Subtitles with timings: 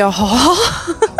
[0.00, 0.56] Jaha.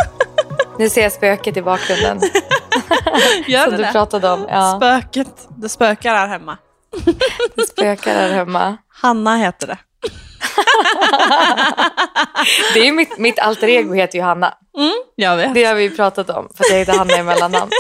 [0.79, 2.21] Nu ser jag spöket i bakgrunden.
[3.47, 4.47] Gör som det du pratade om.
[4.49, 5.49] Ja, Spöket.
[5.57, 6.59] Det spökar här hemma.
[7.55, 8.77] det spökar här hemma.
[8.89, 9.79] Hanna heter det.
[12.75, 14.55] Det är mitt, mitt alter ego heter ju Hanna.
[15.15, 15.55] Jag vet.
[15.55, 16.49] Det har vi pratat om.
[16.57, 17.71] För att jag heter Hanna i mellannamn.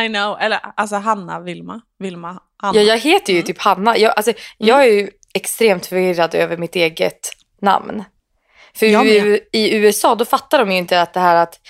[0.00, 0.36] I know.
[0.40, 1.80] Eller alltså Hanna, Vilma.
[1.98, 2.78] Vilma, Hanna.
[2.78, 3.98] Ja, jag heter ju typ Hanna.
[3.98, 7.30] Jag, alltså, jag är ju extremt förvirrad över mitt eget
[7.62, 8.04] namn.
[8.76, 11.60] För Jag i, USA då fattar de ju inte att det här att,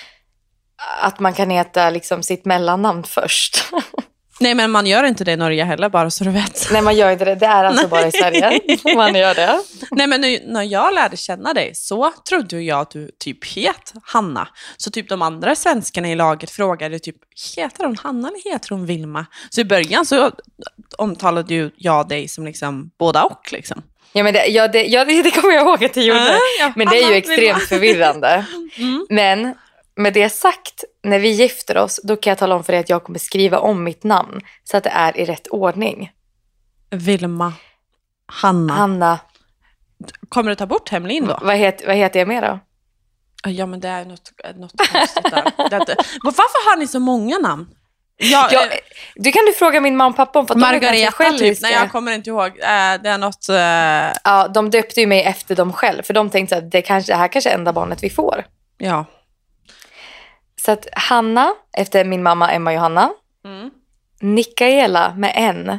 [1.00, 3.64] att man kan heta liksom sitt mellannamn först.
[4.40, 6.68] Nej, men man gör inte det i Norge heller, bara så du vet.
[6.72, 7.34] Nej, man gör inte det.
[7.34, 8.60] Det är alltså bara i Sverige
[8.96, 9.62] man gör det.
[9.90, 13.92] Nej, men nu, när jag lärde känna dig så trodde jag att du typ het
[14.02, 14.48] Hanna.
[14.76, 17.16] Så typ de andra svenskarna i laget frågade typ,
[17.56, 19.26] heter hon Hanna eller heter hon Vilma?
[19.50, 20.30] Så i början så
[20.98, 23.82] omtalade ju jag dig som liksom båda och liksom.
[24.16, 26.38] Ja, men det, ja, det, ja, det, det kommer jag ihåg att du gjorde.
[26.60, 28.46] Ja, Men det är ju extremt förvirrande.
[28.78, 29.06] Mm.
[29.10, 29.54] Men
[29.96, 32.88] med det sagt, när vi gifter oss, då kan jag tala om för dig att
[32.88, 36.12] jag kommer skriva om mitt namn så att det är i rätt ordning.
[36.90, 37.52] Vilma,
[38.26, 38.74] Hanna.
[38.74, 39.18] Hanna,
[40.28, 41.38] Kommer du ta bort Hemlin då?
[41.42, 42.58] vad, het, vad heter jag mer då?
[43.50, 45.42] Ja, men det är något, något konstigt där.
[45.70, 47.66] Det Varför har ni så många namn?
[48.18, 48.68] Ja, Ja, eh,
[49.14, 51.14] du kan du fråga min mamma och pappa om för Margareta typ.
[51.14, 51.66] själviska.
[51.66, 52.46] Nej, jag kommer inte ihåg.
[52.46, 52.54] Eh,
[53.02, 53.48] det är något...
[53.48, 57.12] eh, Ja, de döpte ju mig efter dem själv för de tänkte att det, kanske,
[57.12, 58.44] det här kanske är enda barnet vi får.
[58.78, 59.04] ja.
[60.64, 63.10] Så att Hanna, efter min mamma Emma Johanna.
[63.44, 63.70] Mm.
[64.20, 65.78] Nikaela med N.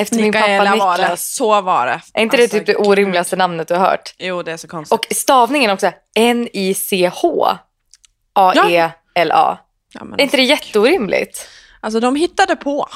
[0.00, 1.02] Efter min Mikaela pappa var det.
[1.02, 1.34] Niklas.
[1.34, 2.00] Så var det.
[2.14, 2.86] Är inte det Alltså, typ det gud.
[2.86, 4.14] orimligaste namnet du har hört?
[4.18, 4.98] Jo, det är så konstigt.
[4.98, 5.92] Och stavningen också,
[8.34, 9.58] N-I-C-H-A-E-L-A.
[9.92, 11.48] Ja, men, Är inte det jätteorimligt?
[11.80, 12.88] Alltså, de hittade på.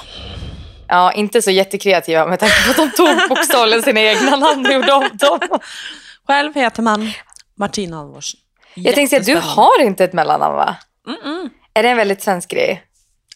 [0.88, 4.72] Ja, inte så jättekreativa med tanke på att de tog bokstavligen sina egna namn och
[4.72, 5.40] gjorde om dem.
[6.26, 7.10] Själv heter man
[7.54, 8.40] Martina Alvorsen.
[8.74, 10.76] Jag tänkte säga, du har inte ett mellannamn va?
[11.06, 11.50] Mm-mm.
[11.74, 12.82] Är det en väldigt svensk grej?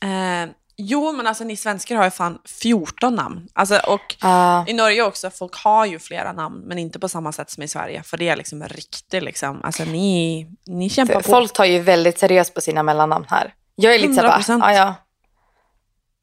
[0.03, 3.49] Eh, jo, men alltså ni svenskar har ju fan 14 namn.
[3.55, 4.65] Alltså, och Ja.
[4.69, 7.69] i Norge också, folk har ju flera namn, men inte på samma sätt som i
[7.69, 8.03] Sverige.
[8.03, 9.61] För det är liksom riktigt, liksom.
[9.65, 11.29] Alltså ni, ni kämpar För på.
[11.29, 13.55] folk tar ju väldigt seriöst på sina mellannamn här.
[13.75, 14.75] Jag är lite så här, bara, 100%.
[14.77, 14.95] ja.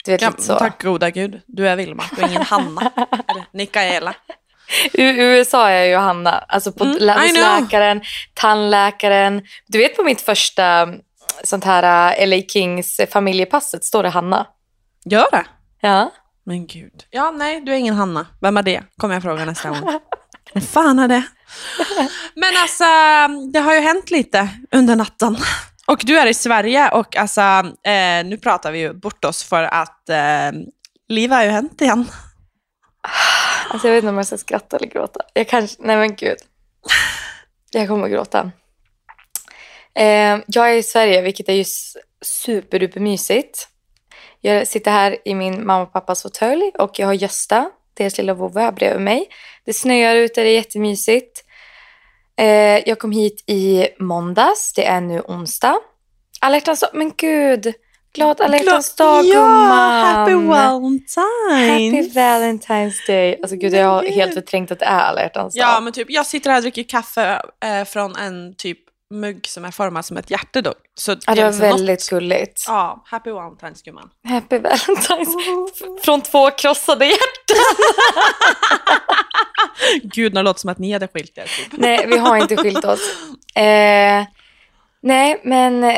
[0.06, 0.60] Du vet Ja, lite så.
[0.60, 2.82] tack goda gud, du är Vilma, du är ingen Hanna.
[3.28, 4.14] eller Nikaela.
[4.94, 6.32] I USA är jag ju Hanna.
[6.32, 8.02] Alltså på Mm, läkaren,
[8.34, 9.42] tandläkaren.
[9.68, 10.88] Du vet på mitt första
[11.44, 14.48] sånt här äh, LA Kings familjepasset står det Hanna.
[15.06, 15.46] Gör det?
[15.82, 16.12] Ja.
[16.46, 17.06] Men gud.
[17.10, 18.28] Ja, nej, du är ingen Hanna.
[18.42, 18.84] Vem är det?
[18.98, 19.80] Kommer jag fråga nästa gång.
[20.54, 21.24] Vem fan är det?
[22.36, 22.84] Men alltså,
[23.54, 25.38] det har ju hänt lite under natten.
[25.88, 29.64] Och du är i Sverige och alltså, eh, nu pratar vi ju bort oss för
[29.64, 30.52] att eh,
[31.08, 32.08] livet har ju hänt igen.
[33.70, 35.20] Alltså jag vet inte om jag ska skratta eller gråta.
[35.34, 36.38] Jag kanske, nej men gud.
[37.72, 38.52] Jag kommer att gråta.
[39.96, 41.66] Eh, jag är i Sverige, vilket är ju
[42.22, 43.68] superdupermysigt.
[44.42, 48.34] Jag sitter här i min mamma och pappas fåtölj och jag har Gösta, deras lilla
[48.34, 49.28] vovve, här bredvid mig.
[49.66, 51.44] Det snöar ute, det är jättemysigt.
[52.38, 55.76] Eh, jag kom hit i måndags, det är nu onsdag.
[56.42, 57.74] Alla hjärtans men gud!
[58.14, 60.04] Glad alla hjärtans dag Ja, gumman!
[60.04, 61.70] happy Valentine's!
[61.70, 63.40] Happy Valentine's Day.
[63.42, 65.84] Alltså gud, jag har helt förträngt att det är alla hjärtans Ja, dag.
[65.84, 69.72] men typ, jag sitter här och dricker kaffe eh, från en typ mugg som är
[69.72, 70.74] formad som ett hjärta då.
[70.96, 72.64] Så Ja, det var liksom väldigt något- gulligt.
[72.68, 74.10] Ja, happy Valentine's gumman.
[74.28, 76.02] Happy Valentine's.
[76.04, 77.58] Från två krossade hjärtan.
[80.04, 81.44] Gud, det låter som att ni hade skilt er.
[81.46, 81.80] Typ.
[81.80, 83.16] Nej, vi har inte skilt oss.
[83.56, 84.24] Eh,
[85.02, 85.98] nej, men eh,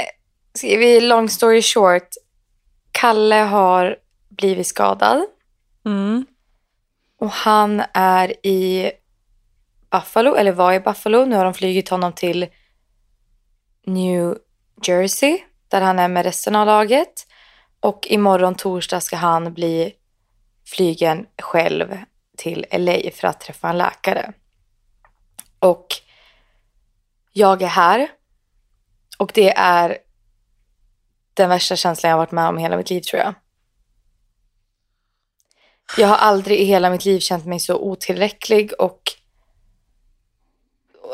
[0.53, 2.07] ska vi long story short.
[2.91, 3.95] Kalle har
[4.29, 5.25] blivit skadad
[5.85, 6.25] Mm.
[7.21, 8.91] och han är i
[9.91, 11.25] Buffalo, eller var i Buffalo.
[11.25, 12.47] Nu har de flugit honom till
[13.85, 14.37] New
[14.87, 17.27] Jersey där han är med resten av laget.
[17.79, 19.93] Och imorgon torsdag ska han bli
[20.65, 21.97] flygen själv
[22.37, 24.33] till LA för att träffa en läkare.
[25.59, 25.87] Och
[27.31, 28.11] jag är här.
[29.17, 29.97] Och det är
[31.33, 33.33] den värsta känslan jag har varit med om i hela mitt liv tror jag.
[35.97, 39.01] Jag har aldrig i hela mitt liv känt mig så otillräcklig och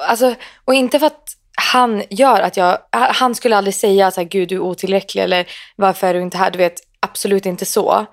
[0.07, 0.35] Alltså,
[0.65, 4.50] och inte för att han gör att jag, han skulle aldrig säga så här, gud
[4.50, 8.06] du är otillräcklig eller varför är du inte här, du vet absolut inte så.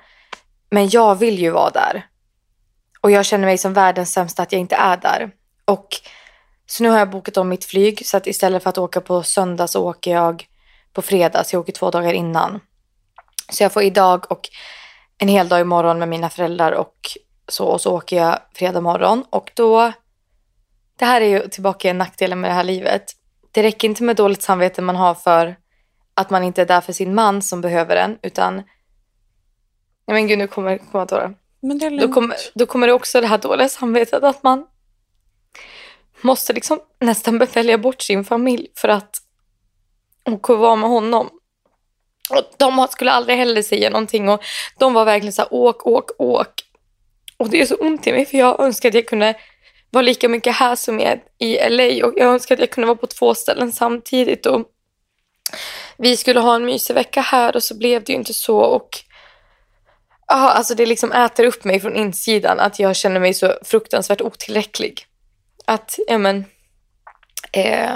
[0.71, 2.07] Men jag vill ju vara där.
[3.01, 5.31] Och jag känner mig som världens sämsta att jag inte är där.
[5.65, 5.89] Och
[6.67, 9.23] så nu har jag bokat om mitt flyg så att istället för att åka på
[9.23, 10.47] söndag så åker jag
[10.93, 11.45] på fredag.
[11.45, 12.61] Så jag åker två dagar innan.
[13.51, 14.49] Så jag får idag och
[15.19, 16.95] en hel dag imorgon med mina föräldrar och
[17.49, 17.65] så.
[17.65, 19.25] Och så åker jag fredag morgon.
[19.31, 19.93] Och då,
[20.99, 23.15] det här är ju tillbaka i nackdelen med det här livet
[23.53, 25.57] det räcker inte med dåligt samvete man har för
[26.15, 28.55] att man inte är där för sin man som behöver en, utan...
[30.07, 31.35] Nej men gud, nu kommer komma tårar.
[31.61, 32.15] Men det är Då lugnt.
[32.15, 34.67] kommer, då kommer det också det här dåliga samvetet att man
[36.21, 39.23] måste liksom nästan välja bort sin familj för att
[40.25, 41.31] och vara med honom.
[42.31, 44.43] Och de skulle aldrig heller säga någonting och
[44.79, 46.65] de var verkligen så här åk, åk, åk.
[47.37, 49.35] Och det är så ont i mig för jag önskar att jag kunde
[49.91, 52.97] vara lika mycket här som jag i LA och jag önskar att jag kunde vara
[52.97, 54.47] på två ställen samtidigt.
[54.47, 54.67] Och
[55.99, 58.59] vi skulle ha en mysig vecka här och så blev det ju inte så.
[58.59, 58.89] Och
[60.27, 64.21] ja, alltså det liksom äter upp mig från insidan att jag känner mig så fruktansvärt
[64.21, 65.07] otillräcklig.
[65.65, 66.45] Att, ja men,
[67.53, 67.91] eh,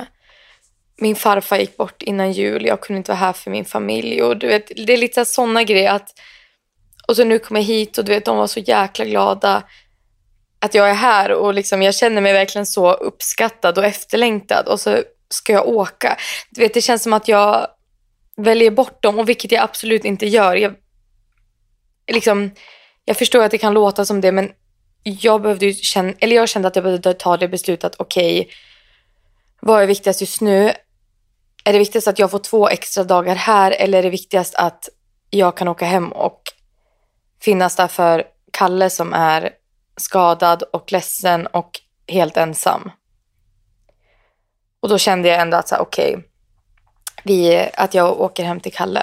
[0.97, 4.23] min farfar gick bort innan jul, jag kunde inte vara här för min familj.
[4.23, 6.15] Och du vet, det är lite sådana grejer att
[7.09, 9.63] och så nu kommer jag hit och du vet, de var så jäkla glada
[10.63, 14.81] att jag är här och liksom, jag känner mig verkligen så uppskattad och efterlängtad och
[14.81, 16.17] så ska jag åka.
[16.51, 17.67] Du vet, det känns som att jag
[18.37, 20.55] väljer bort dem och vilket jag absolut inte gör.
[20.55, 20.75] Jag,
[22.13, 22.51] liksom,
[23.05, 24.51] jag förstår att det kan låta som det men
[25.03, 28.51] jag behövde ju känna, eller jag kände att jag behövde ta det beslutet, att okej,
[29.61, 30.73] vad är viktigast just nu?
[31.65, 34.89] Är det viktigast att jag får två extra dagar här eller är det viktigast att
[35.31, 36.43] jag kan åka hem och
[37.41, 39.62] finnas där för Kalle som är
[39.97, 42.91] skadad och ledsen och helt ensam.
[44.81, 46.29] Och då kände jag ändå att så här, okej,
[47.25, 49.03] vi, att jag åker hem till Kalle.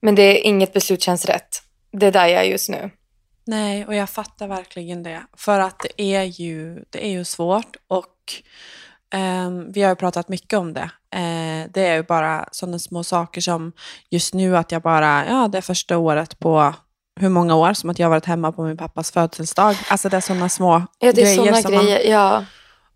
[0.00, 1.62] Men det är inget beslut känns rätt.
[1.90, 2.90] Det är där jag är just nu.
[3.44, 5.22] Nej, och jag fattar verkligen det.
[5.36, 8.14] För att det är ju, det är ju svårt och
[9.14, 10.90] eh, vi har ju pratat mycket om det.
[11.10, 13.72] Eh, det är ju bara sådana små saker som
[14.10, 16.74] just nu att jag bara, ja det är första året på
[17.20, 19.76] hur många år som att jag varit hemma på min pappas födelsedag.
[19.90, 21.36] Alltså det är sådana små Ja, det är grejer.
[21.36, 22.10] sådana som man- grejer.
[22.12, 22.44] Ja.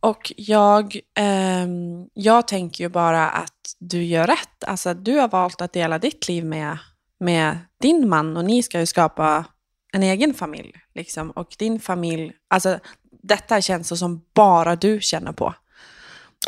[0.01, 4.65] Och jag, ehm, jag tänker ju bara att du gör rätt.
[4.67, 6.79] Alltså du har valt att dela ditt liv med,
[7.21, 9.45] med din man och ni ska ju skapa
[9.93, 10.73] en egen familj.
[10.95, 11.31] Liksom.
[11.31, 12.79] Och din familj, alltså
[13.23, 15.55] detta känns så som bara du känner på.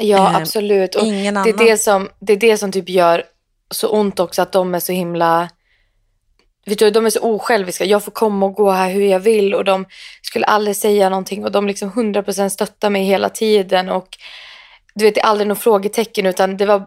[0.01, 0.95] Ja, Eh, absolut.
[0.95, 1.49] Och Ingen det, annan.
[1.49, 3.23] är det, som, det är det som typ gör
[3.71, 5.49] så ont också, att de är så himla...
[6.67, 7.85] Vet du, de är så osjälviska.
[7.85, 9.87] Jag får komma och gå här hur jag vill och de
[10.23, 14.09] skulle aldrig säga någonting och de liksom 100% stöttar mig hela tiden och
[14.95, 16.87] du vet, det är aldrig något frågetecken utan det var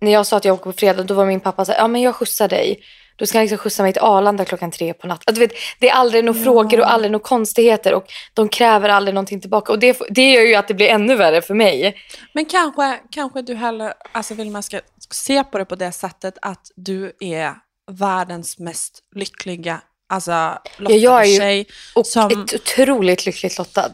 [0.00, 1.88] när jag sa att jag åker på fredag då var min pappa så här, ja
[1.88, 2.80] men jag skjutsar dig.
[3.18, 5.34] Då ska han liksom skjutsa mig till Arlanda klockan tre på natten.
[5.34, 6.44] Du vet, det är aldrig några Ja.
[6.44, 10.42] frågor och aldrig några konstigheter och de kräver aldrig någonting tillbaka och det, det gör
[10.42, 11.96] ju att det blir ännu värre för mig.
[12.32, 14.80] Men kanske, kanske du heller, alltså vill man ska
[15.10, 17.54] se på det på det sättet att du är
[17.90, 21.66] världens mest lyckliga, alltså lottade jag är ju- tjej.
[21.94, 23.90] Och Som- ett otroligt lyckligt lottad.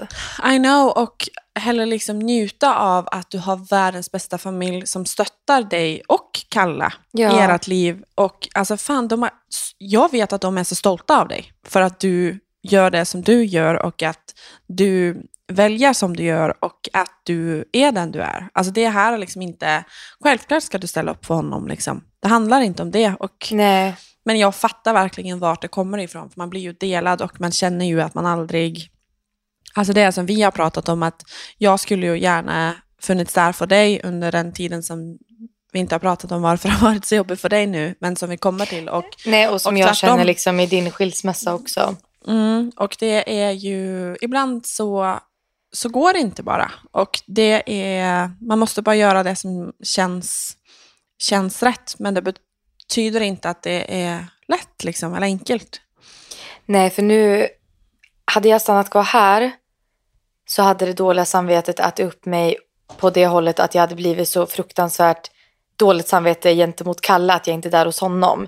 [0.55, 1.29] I know, och
[1.59, 6.93] heller liksom njuta av att du har världens bästa familj som stöttar dig och Kalla
[7.11, 7.37] Ja.
[7.49, 8.03] i ert liv.
[8.15, 9.31] Och alltså fan, de har,
[9.79, 13.23] jag vet att de är så stolta av dig för att du gör det som
[13.23, 14.35] du gör och att
[14.67, 15.23] du
[15.53, 18.49] väljer som du gör och att du är den du är.
[18.53, 19.85] Alltså det här är liksom inte,
[20.21, 22.05] självklart ska du ställa upp för honom liksom.
[22.21, 23.15] Det handlar inte om det.
[23.21, 23.95] Och Nej.
[24.25, 27.53] men jag fattar verkligen vart det kommer ifrån, för man blir ju delad och man
[27.53, 28.89] känner ju att man aldrig...
[29.75, 31.23] Alltså det som vi har pratat om, att
[31.59, 35.19] jag skulle ju gärna funnits där för dig under den tiden som
[35.73, 38.17] vi inte har pratat om varför det har varit så jobbigt för dig nu, men
[38.17, 38.89] som vi kommer till.
[38.89, 41.97] Och, Nej, och som Och jag känner liksom i din skilsmässa också.
[42.29, 45.19] mm, och det är ju, ibland så,
[45.73, 46.73] så går det inte bara.
[46.91, 50.57] Och det är, man måste bara göra det som känns,
[51.19, 55.81] känns rätt, men det betyder inte att det är lätt liksom, eller enkelt.
[56.67, 57.49] Nej, för nu
[58.25, 59.53] hade jag stannat kvar här
[60.49, 62.57] så hade det dåliga samvetet ätit upp mig
[62.97, 65.31] på det hållet att jag hade blivit så fruktansvärt
[65.77, 68.47] dåligt samvete gentemot Kalle att jag inte är där hos honom.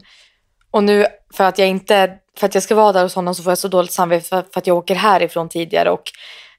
[0.70, 3.42] Och nu för att jag inte för att jag ska vara där hos honom så
[3.42, 6.02] får jag så dåligt samvete för, för att jag åker härifrån tidigare och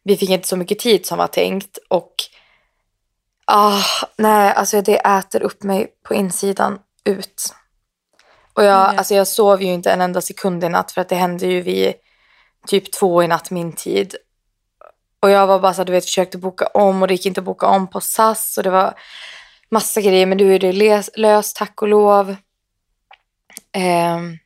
[0.06, 2.14] vi fick inte så mycket tid som var tänkt och
[3.46, 3.84] ah,
[4.18, 7.56] nej, alltså det äter upp mig på insidan ut.
[8.54, 8.98] Och jag, Nej.
[8.98, 11.62] alltså jag sov ju inte en enda sekund i natt för att det hände ju
[11.62, 11.94] vid
[12.68, 14.16] typ två i natt min tid.
[15.20, 17.46] Och jag var bara så du vet, försökte boka om och det gick inte att
[17.46, 18.94] boka om på SAS och det var
[19.72, 20.26] massa grejer.
[20.26, 20.72] Men nu är det
[21.16, 22.36] löst, tack och lov.
[23.72, 24.38] Ehm,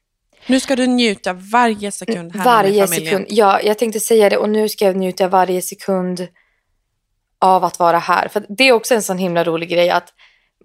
[0.48, 3.05] Nu ska du njuta varje sekund här varje med familjen.
[3.12, 3.25] sekund.
[3.29, 6.27] Ja, jag tänkte säga det och nu ska jag njuta varje sekund
[7.41, 8.27] av att vara här.
[8.27, 10.13] För det är också en sån himla rolig grej att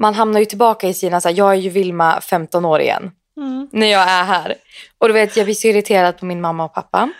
[0.00, 3.10] man hamnar ju tillbaka i sina, så här, jag är ju Vilma 15 år igen
[3.36, 3.68] Mm.
[3.72, 4.54] när jag är här.
[4.98, 7.10] Och du vet, jag blir så irriterad på min mamma och pappa.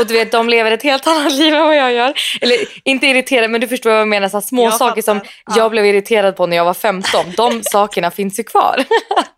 [0.00, 2.12] Och du vet, de lever ett helt annat liv än vad jag gör.
[2.40, 4.28] Eller inte irriterad, men du förstår vad jag menar.
[4.28, 5.32] Så små Jag saker som fattar.
[5.46, 5.54] Ja.
[5.56, 7.24] jag blev irriterad på när jag var 15.
[7.36, 8.84] De sakerna finns ju kvar.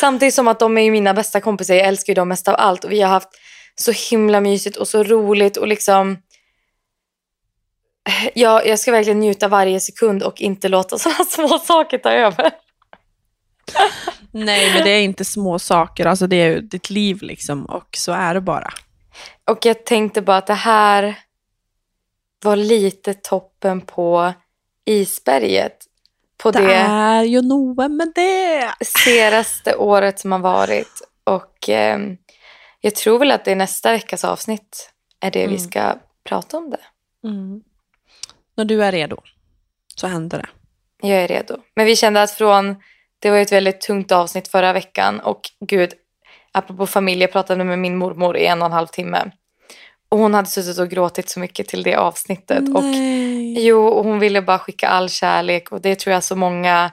[0.00, 1.74] Samtidigt som att de är mina bästa kompisar.
[1.74, 2.84] Jag älskar ju dem mest av allt.
[2.84, 3.28] Och vi har haft
[3.74, 5.56] så himla mysigt och så roligt.
[5.56, 6.18] Och liksom...
[8.34, 12.50] Jag, jag ska verkligen njuta varje sekund och inte låta sådana små saker ta över.
[14.30, 16.06] Nej, men det är inte små saker.
[16.06, 17.66] Alltså det är ju ditt liv liksom.
[17.66, 18.72] Och så är det bara.
[19.50, 21.18] Och jag tänkte bara att det här
[22.42, 24.32] var lite toppen på
[24.84, 25.76] isberget.
[26.46, 28.72] På Det det, är ju noe med det.
[28.86, 31.02] senaste året som har varit.
[31.24, 31.98] Och eh,
[32.80, 35.58] jag tror väl att det är nästa veckas avsnitt är det vi Mm.
[35.58, 36.80] ska prata om det.
[37.28, 37.62] Mm.
[38.56, 39.16] När du är redo
[39.96, 40.48] så händer det.
[41.08, 41.56] Jag är redo.
[41.76, 42.76] Men vi kände att från,
[43.18, 45.92] det var ett väldigt tungt avsnitt förra veckan och gud,
[46.52, 49.30] apropå familj, jag pratade med min mormor i en och en halv timme.
[50.08, 52.74] Och hon hade suttit och gråtit så mycket till det avsnittet.
[52.74, 53.66] Och Nej.
[53.66, 56.90] Jo, och hon ville bara skicka all kärlek och det tror jag så många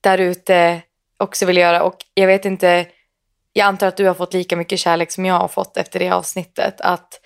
[0.00, 0.82] där ute
[1.18, 1.82] också vill göra.
[1.82, 2.86] Och jag vet inte,
[3.52, 6.10] jag antar att du har fått lika mycket kärlek som jag har fått efter det
[6.10, 6.80] avsnittet.
[6.80, 7.20] Att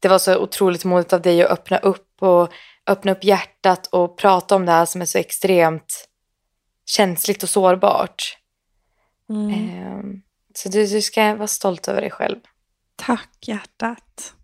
[0.00, 2.52] det var så otroligt modigt av dig att öppna upp och
[2.86, 6.08] öppna upp hjärtat och prata om det här som är så extremt
[6.86, 8.38] känsligt och sårbart.
[9.30, 9.50] Mm.
[9.50, 10.22] Ehm,
[10.54, 12.38] Så du, du ska vara stolt över dig själv.
[13.06, 14.34] Tack hjärtat.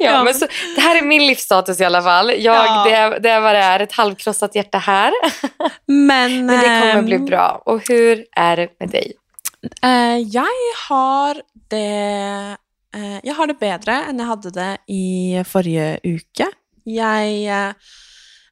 [0.00, 0.46] Ja, Ja, men så,
[0.76, 2.28] det här är min livsstatus i alla fall.
[2.30, 2.84] Jag, Ja.
[2.84, 5.12] det, är, det är vad det är, ett halvkrossat hjärta här.
[5.86, 7.62] Men, Men det kommer ehm, bli bra.
[7.66, 9.12] Och hur är det med dig?
[9.82, 12.56] Eh, jeg har det
[12.94, 15.38] eh, Jeg har det bedre enn jeg hadde det i
[16.02, 16.48] uke.
[16.84, 17.74] Jeg eh,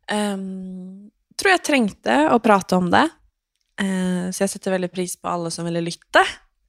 [0.07, 3.09] em, tror jeg trengte å prate om det,
[3.81, 6.21] Eh, så jeg setter veldig pris på alle som ville lytte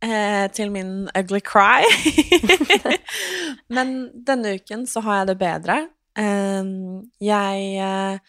[0.04, 1.84] eh, til min ugly cry.
[3.76, 5.78] Men denne uken så har jeg det bedre.
[6.18, 8.20] Em, jeg eh,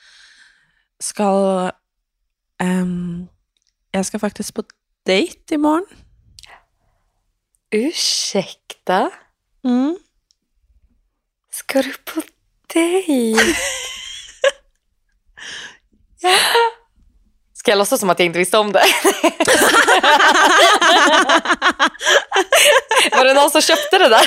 [1.01, 1.71] skal
[2.63, 3.29] em,
[3.95, 4.63] Jeg skal faktisk på
[5.07, 5.85] date i morgen.
[7.75, 9.09] Ursäkta?
[9.65, 9.97] Mm.
[11.53, 12.21] Ska du på
[12.75, 13.57] dejt?
[17.63, 18.83] Ska jag låtsas som att jag inte visste om det?
[23.13, 24.27] Var det någon som köpte det där?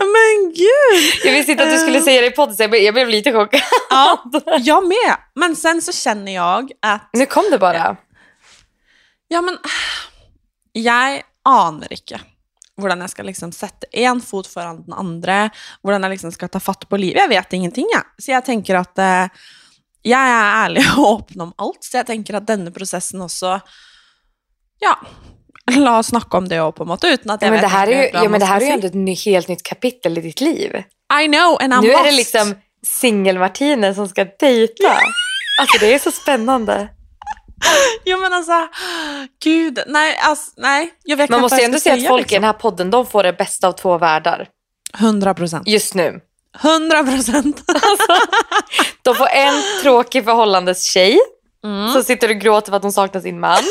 [0.00, 1.24] Men gud!
[1.24, 3.08] Jag visste inte att du skulle säga det i podden så jag blev, jag blev
[3.08, 3.60] lite chockad.
[3.90, 4.24] Ja,
[4.58, 5.16] jag med.
[5.34, 7.96] Men sen så känner jag att Nu kom det bara.
[9.28, 9.58] Ja, men
[10.72, 12.20] jeg aner ikke
[12.80, 15.50] hvordan jeg skal liksom sette én fot foran den andre,
[15.82, 17.20] hvordan jeg liksom skal ta fatt på livet.
[17.22, 18.02] Jeg vet ingenting, jeg.
[18.18, 19.44] Så jeg tenker at eh,
[20.04, 23.60] jeg er ærlig og åpen om alt, så jeg tenker at denne prosessen også
[24.82, 24.96] Ja,
[25.76, 27.74] la oss snakke om det òg, på en måte, uten at Ja, jeg det vet
[27.74, 30.40] är ju, ja, men det är skal ju ändå ett helt nytt kapitel i ditt
[30.40, 30.74] liv.
[31.22, 32.54] I know, and I'm nu är det liksom
[32.86, 34.98] singel-Martine som ska dejta.
[35.60, 36.88] Alltså det är så spännande.
[38.04, 38.68] Jo, men altså
[39.44, 39.78] Gud.
[39.86, 40.90] Nei, altså, nei.
[41.04, 42.34] Jeg vet Man måste ju ändå säga att folk i liksom.
[42.42, 44.48] den här podden, de får det bästa av två världar.
[44.98, 45.68] 100 procent.
[45.68, 46.20] Just nu.
[46.62, 47.62] 100 procent.
[49.02, 51.18] De får en tråkig förhållandestjej
[51.64, 51.92] Mm.
[51.92, 53.62] som sitter och gråter för att hon saknar sin man.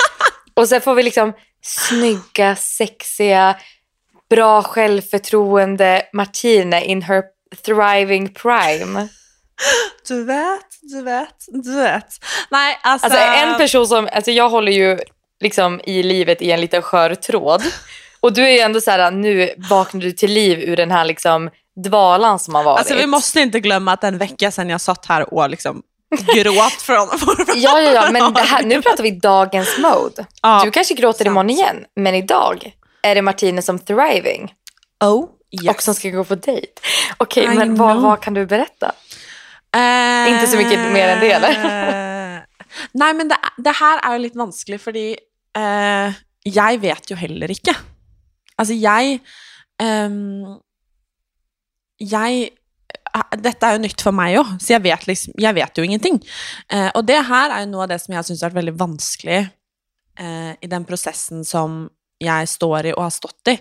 [0.54, 3.56] Och sen får vi liksom snygga, sexiga,
[4.30, 7.22] bra självförtroende Martine in her
[7.64, 9.08] thriving prime.
[10.08, 12.06] Du vet, du vet, du vet.
[12.50, 13.06] Nej, alltså...
[13.06, 14.98] Alltså en person som, alltså jag håller ju
[15.40, 17.62] liksom i livet i en liten skör tråd.
[18.20, 21.04] Och du är ju ändå så här, nu vaknar du till liv ur den här
[21.04, 22.78] liksom dvalan som har varit.
[22.78, 25.82] Alltså vi måste inte glömma att en vecka sedan jag satt här och liksom
[26.34, 27.08] gråt från...
[27.54, 30.26] Ja, ja, ja, men här, nu pratar vi dagens mode.
[30.42, 31.26] Ja, Du kanske gråter sant.
[31.26, 34.54] imorgon igen, men idag är det Martine som thriving
[35.04, 35.28] Oh,
[35.62, 35.74] yes.
[35.74, 36.72] och som ska gå på dejt.
[37.16, 38.92] Okej, I men vad, vad kan du berätta?
[39.76, 41.52] Eh, Inte så mycket mer än det, eller?
[42.92, 45.04] Nei, men det, det her er jo litt vanskelig, fordi
[45.58, 46.16] eh,
[46.46, 47.74] jeg vet jo heller ikke.
[48.56, 49.20] Altså, jeg
[49.82, 50.56] ehm,
[52.00, 55.78] Jeg eh, Dette er jo nytt for meg òg, så jeg vet, liksom, jeg vet
[55.78, 56.18] jo ingenting.
[56.72, 58.76] Eh, og det her er jo noe av det som jeg syns har vært veldig
[58.80, 59.38] vanskelig
[60.18, 61.86] eh, i den prosessen som
[62.22, 63.56] jeg står i og har stått i.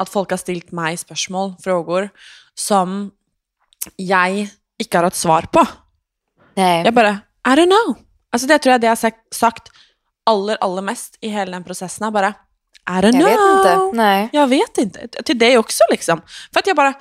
[0.00, 2.08] At folk har stilt meg spørsmål, frågor,
[2.56, 3.10] som
[4.00, 4.46] jeg
[4.80, 5.64] ikke har hatt svar på.
[6.56, 6.82] Nej.
[6.84, 7.18] Jeg bare
[7.48, 7.94] I don't know.
[8.32, 9.70] Altså, det tror jeg det jeg har sagt,
[10.28, 12.32] aller, aller mest i hele den prosessen, er bare
[12.88, 13.28] I don't Jag know.
[13.28, 13.96] vet inte.
[13.96, 14.28] Nej.
[14.32, 15.08] Jag vet inte.
[15.24, 16.20] Till dig också liksom.
[16.52, 16.94] För att jag bara,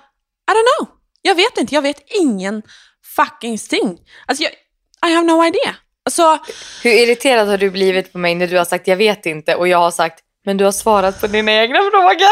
[0.49, 0.87] I don't know.
[1.21, 1.75] Jag vet inte.
[1.75, 2.61] Jag vet ingen
[3.15, 3.97] fucking thing.
[4.25, 4.51] Alltså, jag,
[5.11, 5.75] I have no idea.
[6.05, 6.39] Alltså,
[6.83, 9.67] Hur irriterad har du blivit på mig när du har sagt jag vet inte och
[9.67, 12.29] jag har sagt Men du har svarat på dina egna frågor.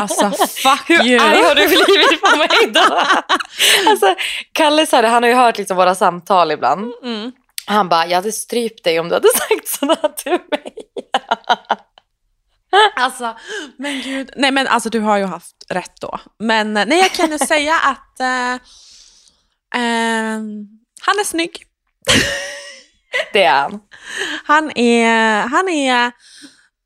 [0.00, 0.30] Alltså
[0.62, 1.20] fuck Hur you.
[1.20, 2.80] arg har du blivit på mig då?
[3.90, 4.14] alltså,
[4.52, 6.92] Kalle sa det, han har ju hört liksom våra samtal ibland.
[7.02, 7.32] Mm.
[7.66, 10.74] Han bara, jag hade strypt dig om du hade sagt sådär till mig.
[12.96, 13.36] Alltså,
[13.76, 14.30] men gud.
[14.36, 16.18] Nej men alltså du har ju haft rätt då.
[16.38, 18.52] Men eh, nej, jag kan ju säga att eh,
[19.80, 20.68] ehm,
[21.00, 21.62] han är snygg.
[23.32, 23.80] Det är han.
[24.44, 26.12] Han är, han är,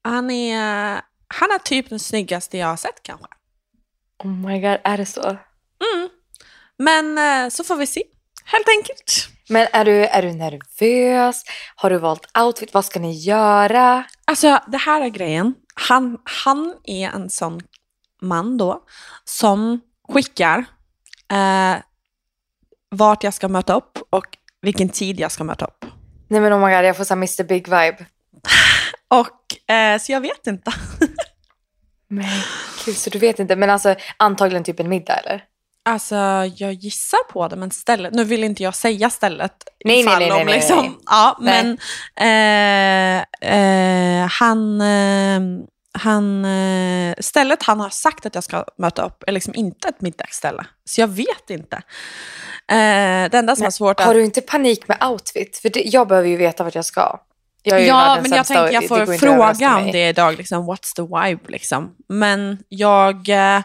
[0.05, 1.01] han är,
[1.35, 3.27] han är typ den snyggaste jag har sett kanske.
[4.25, 5.23] Oh my god, är det så?
[5.25, 6.09] Mm.
[6.79, 8.03] Men eh, så får vi se,
[8.45, 9.29] helt enkelt.
[9.49, 11.45] Men är du, är du nervös?
[11.77, 12.75] Har du valt outfit?
[12.75, 14.05] Vad ska ni göra?
[14.25, 15.55] Alltså det här är grejen.
[15.75, 17.61] Han, han är en sån
[18.23, 18.85] man då
[19.25, 20.65] som skickar
[21.33, 21.77] eh,
[22.91, 25.85] vart jag ska möta upp och vilken tid jag ska möta upp.
[26.29, 28.07] Nej men oh my god, jag får så Mr Big vibe.
[29.09, 30.73] Och eh, så jag vet inte.
[32.09, 32.27] Men
[32.85, 33.57] gud, så du vet inte.
[33.57, 35.45] Men alltså antagligen typ en middag eller?
[35.87, 36.17] Alltså
[36.57, 39.53] jag gissar på det, men stället, nu vill inte jag säga stället.
[39.85, 40.93] Nej, ifall nej, nej, om nej, liksom, nej.
[41.07, 41.77] Ja, Nej.
[42.17, 45.67] men eh, eh, han, eh,
[45.99, 46.47] han,
[47.19, 50.67] stället han har sagt att jag ska möta upp är liksom inte ett middagsställe.
[50.85, 51.77] Så jag vet inte.
[52.69, 55.59] Eh, det enda som är svårt är Har du inte panik med outfit?
[55.63, 57.21] För det, jag behöver ju veta vart jag ska.
[57.63, 60.95] Jag Ja, men jag tänker och jag får att fråga om det idag, liksom, what's
[60.97, 61.95] the vibe liksom.
[62.09, 63.29] Men jag...
[63.29, 63.61] Eh,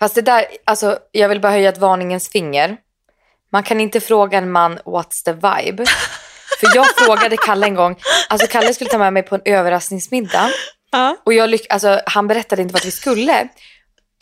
[0.00, 2.76] Fast det där, alltså jag vill bara höja ett varningens finger.
[3.52, 5.84] Man kan inte fråga en man what's the vibe.
[6.60, 7.96] För jag frågade Kalle en gång,
[8.28, 10.50] alltså Kalle skulle ta med mig på en överraskningsmiddag.
[11.24, 13.48] Och jag lyck- alltså, han berättade inte vart vi skulle.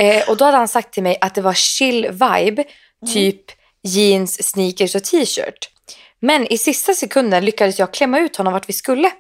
[0.02, 2.64] Eh, och då hade han sagt till mig att det var chill vibe,
[3.12, 3.40] typ
[3.82, 5.70] jeans, sneakers och t-shirt.
[6.20, 9.10] Men i sista sekunden lyckades jag klämma ut honom vart vi skulle.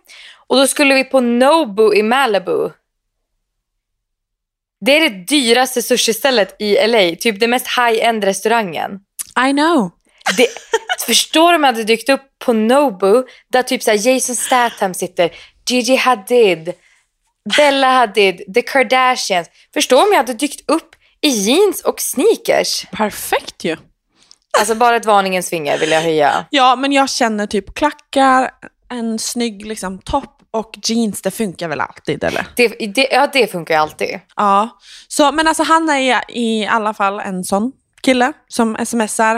[0.46, 2.70] Och då skulle vi på Nobu i Malibu.
[4.84, 9.00] Det är det dyraste sushistället i LA, typ det mest high-end restaurangen.
[9.48, 9.90] I know.
[10.36, 10.46] Det,
[11.06, 14.94] förstår du om jag hade dykt upp på Nobu där typ så här Jason Statham
[14.94, 15.30] sitter,
[15.68, 16.72] Gigi Hadid,
[17.56, 19.48] Bella Hadid, The Kardashians.
[19.74, 22.86] Förstår om jag hade dykt upp i jeans och sneakers.
[22.92, 23.76] Perfekt ju.
[24.58, 26.46] Alltså bara ett varningens finger vill jag höja.
[26.50, 28.50] Ja, men jag känner typ klackar,
[28.90, 32.46] en snygg liksom, topp och jeans, det funkar väl alltid eller?
[32.56, 34.20] Det, det, ja, det funkar ju alltid.
[34.36, 39.36] Ja, så, men alltså han är i alla fall en sån kille som smsar,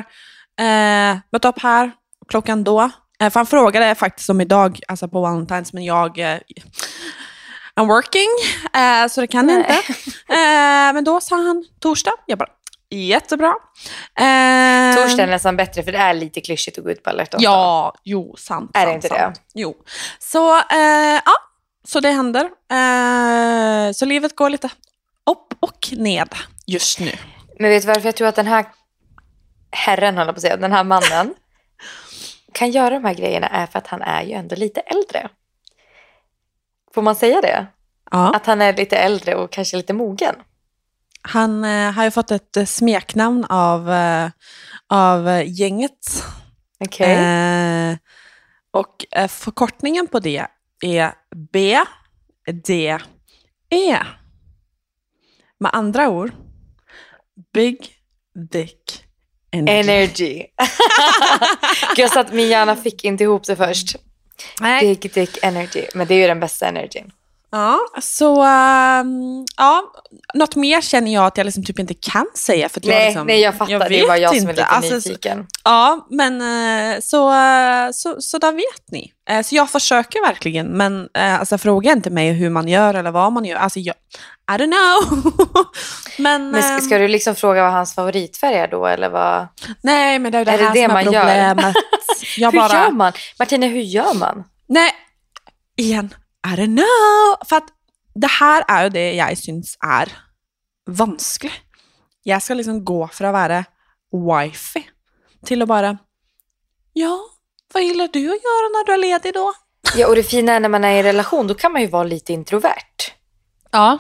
[0.61, 1.93] eh, möt upp här,
[2.29, 2.91] klockan då.
[3.21, 6.39] Eh, för han frågade faktiskt om idag, alltså på Valentine's, men jag eh,
[7.81, 8.29] I'm working,
[8.75, 9.81] eh, så det kan jag Nej.
[9.89, 9.95] inte.
[10.29, 12.49] Eh, men då sa han torsdag, jag bara
[12.91, 13.55] jättebra.
[14.15, 17.41] Eh, Torsdag är nästan bättre för det är lite klyschigt att gå ut på alerton.
[17.43, 18.71] Ja, jo, sant.
[18.75, 19.21] Är det sant, inte det?
[19.21, 19.43] sant.
[19.55, 19.77] Jo.
[20.19, 21.35] Så, eh, ja,
[21.85, 22.51] så det händer.
[22.71, 24.69] Eh, så livet går lite
[25.31, 26.35] upp och ned
[26.67, 27.13] just nu.
[27.59, 28.65] Men vet du varför jag tror att den här
[29.71, 31.35] herren, jag på att säga, den här mannen
[32.53, 35.29] kan göra de här grejerna är för att han är ju ändå lite äldre.
[36.95, 37.67] Får man säga det?
[38.11, 38.35] Ja.
[38.35, 40.35] Att han är lite äldre och kanske lite mogen.
[41.29, 44.31] Han eh, har ju fått ett eh, smeknamn av, eh,
[44.89, 46.25] av gänget.
[46.85, 47.13] Okej.
[47.13, 47.97] Eh,
[48.71, 50.47] och eh, förkortningen på det
[50.81, 51.13] är
[51.53, 51.79] B,
[52.67, 52.99] D,
[53.71, 53.99] E.
[55.61, 56.33] Med andra ord,
[57.53, 57.79] Big
[58.51, 59.05] Dick
[59.51, 59.91] Energy.
[59.91, 60.47] Energy.
[61.97, 63.97] Jag sa att min hjärna fick inte ihop det först.
[64.61, 64.81] Nej.
[64.81, 65.87] Big dick energy.
[65.95, 67.11] Men det är ju den bästa energin.
[67.51, 69.83] Ja, så ehm, ja,
[70.35, 72.69] något mer känner jag att jag liksom typ inte kan säga.
[72.69, 73.89] För att jag, Nej, liksom, nej, jag fattar.
[73.89, 75.47] det är bara jag som är lite Alltså, så- nyfiken.
[75.65, 77.33] Ja, men eh, så,
[77.93, 79.13] så, så där vet ni.
[79.31, 83.11] Eh, Så jag försöker verkligen, men eh, alltså, fråga inte mig hur man gör eller
[83.11, 83.57] vad man gör.
[83.57, 83.95] Alltså, jag,
[84.51, 85.33] I don't know.
[86.19, 88.87] men, Men ska, ehm, ska du liksom fråga vad hans favoritfärg är då?
[88.87, 89.49] Eller vad?
[89.83, 91.75] nej, men det är det är det här det som är problemet.
[92.39, 93.13] Jag hur bara, gör man?
[93.39, 94.45] Martina, hur gör man?
[94.69, 94.91] Nej,
[95.77, 96.15] igen,
[96.47, 97.47] I don't know.
[97.49, 97.67] För att
[98.15, 100.13] det här är ju det jag syns är
[100.91, 101.53] vanskligt.
[102.23, 103.65] Jag ska liksom gå för att vara
[104.45, 104.87] wifi
[105.45, 105.99] till att bara,
[106.93, 107.19] ja,
[107.75, 109.53] vad gillar du att göra när du är ledig då?
[109.97, 112.05] Ja, och det fina är när man är i relation, då kan man ju vara
[112.05, 113.13] lite introvert.
[113.71, 113.99] Ja.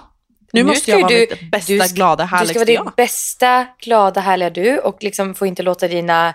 [0.52, 2.86] Nu, Nu måste jag vara du- mitt bästa, du ska- glada, Du ska vara jag.
[2.86, 6.34] ditt bästa, glada, härliga du och liksom få inte låta dina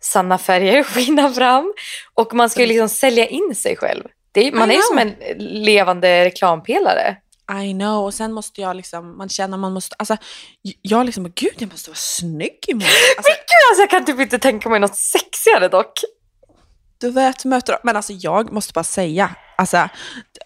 [0.00, 1.72] sanna färger skina fram.
[2.14, 4.04] Och man ska ju liksom sälja in sig själv.
[4.32, 4.82] Det man I är know.
[4.82, 7.16] som en levande reklampelare.
[7.62, 10.16] I know, och sen måste jag liksom, man känner man måste, alltså,
[10.82, 12.88] jag liksom, gud jag måste vara snygg imorgon.
[13.16, 15.92] Alltså, Gud, alltså, jag kan typ inte tänka mig något sexigare dock.
[17.00, 17.76] du vet, möter.
[17.82, 19.88] Men alltså jag måste bara säga, alltså,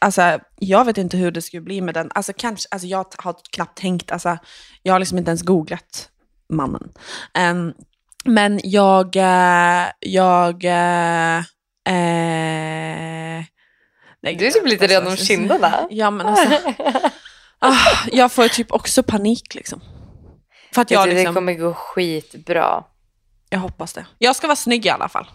[0.01, 2.11] alltså, jag vet inte hur det skulle bli med den.
[2.15, 4.39] Alltså, kanske, alltså, jag har knappt tänkt, alltså,
[4.83, 6.09] jag har liksom inte ens googlat
[6.53, 6.93] mannen.
[7.39, 7.75] Um,
[8.25, 11.39] men jag, uh, jag, uh,
[11.89, 13.45] uh,
[14.25, 15.87] Nej, du är typ lite redan om kinderna.
[15.91, 16.73] Ja, men alltså,
[17.59, 17.77] ah,
[18.13, 19.81] jag får typ också panik liksom.
[20.75, 22.85] För att jag, liksom, det kommer gå skitbra.
[23.51, 24.07] Jag hoppas det.
[24.19, 25.27] Jag ska vara snygg i alla fall.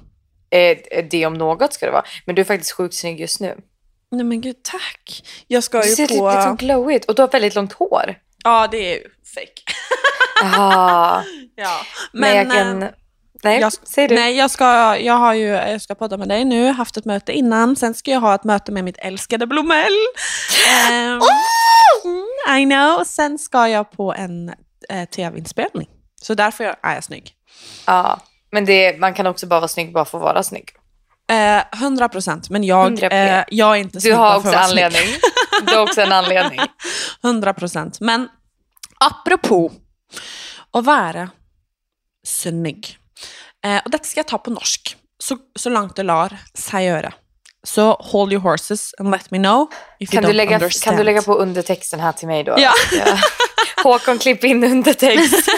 [0.51, 0.77] Eh,
[1.09, 2.05] det om något ska det vara.
[2.25, 3.57] Men du är faktiskt sjukt snygg just nu.
[4.11, 5.23] Nej men gud, tack.
[5.47, 6.13] Jag ska du ju ser på...
[6.13, 8.15] lite liksom glowigt och du har väldigt långt hår.
[8.43, 9.03] Ja, det är ju
[9.35, 9.61] fake.
[10.41, 11.23] Ja.
[11.55, 12.89] Men, men jag kan...
[13.43, 14.15] Nej, jag, säg du.
[14.15, 17.31] Nej, jag ska, jag har ju, jag ska podda med dig nu, haft ett möte
[17.31, 17.75] innan.
[17.75, 19.93] Sen ska jag ha ett möte med mitt älskade Blomell.
[20.91, 22.59] Um, oh!
[22.59, 23.03] I know.
[23.03, 24.53] Sen ska jag på en
[24.89, 25.87] eh, tv-inspelning.
[26.21, 27.31] Så därför är jag snygg.
[27.85, 28.19] Ja,
[28.51, 30.69] men det, man kan också bara vara snygg bara för att vara snygg.
[31.29, 35.07] Eh, 100 procent, men jag, eh, jag är inte snygg Du har också anledning.
[35.67, 36.59] Du har också en anledning.
[37.23, 37.99] 100 procent.
[37.99, 38.29] Men
[38.99, 39.71] apropå
[40.71, 41.29] att vara
[42.25, 42.98] snygg.
[43.65, 47.13] Eh, och detta ska jag ta på norsk, så, så långt det lar sig göra.
[47.63, 49.67] Så hold your horses and let me know
[49.99, 50.83] if kan you du don't lägga, understand.
[50.83, 52.55] Kan du lägga på undertexten här till mig då?
[52.57, 52.71] Ja.
[52.91, 53.17] ja.
[53.83, 55.49] Håkon, klipp in undertext.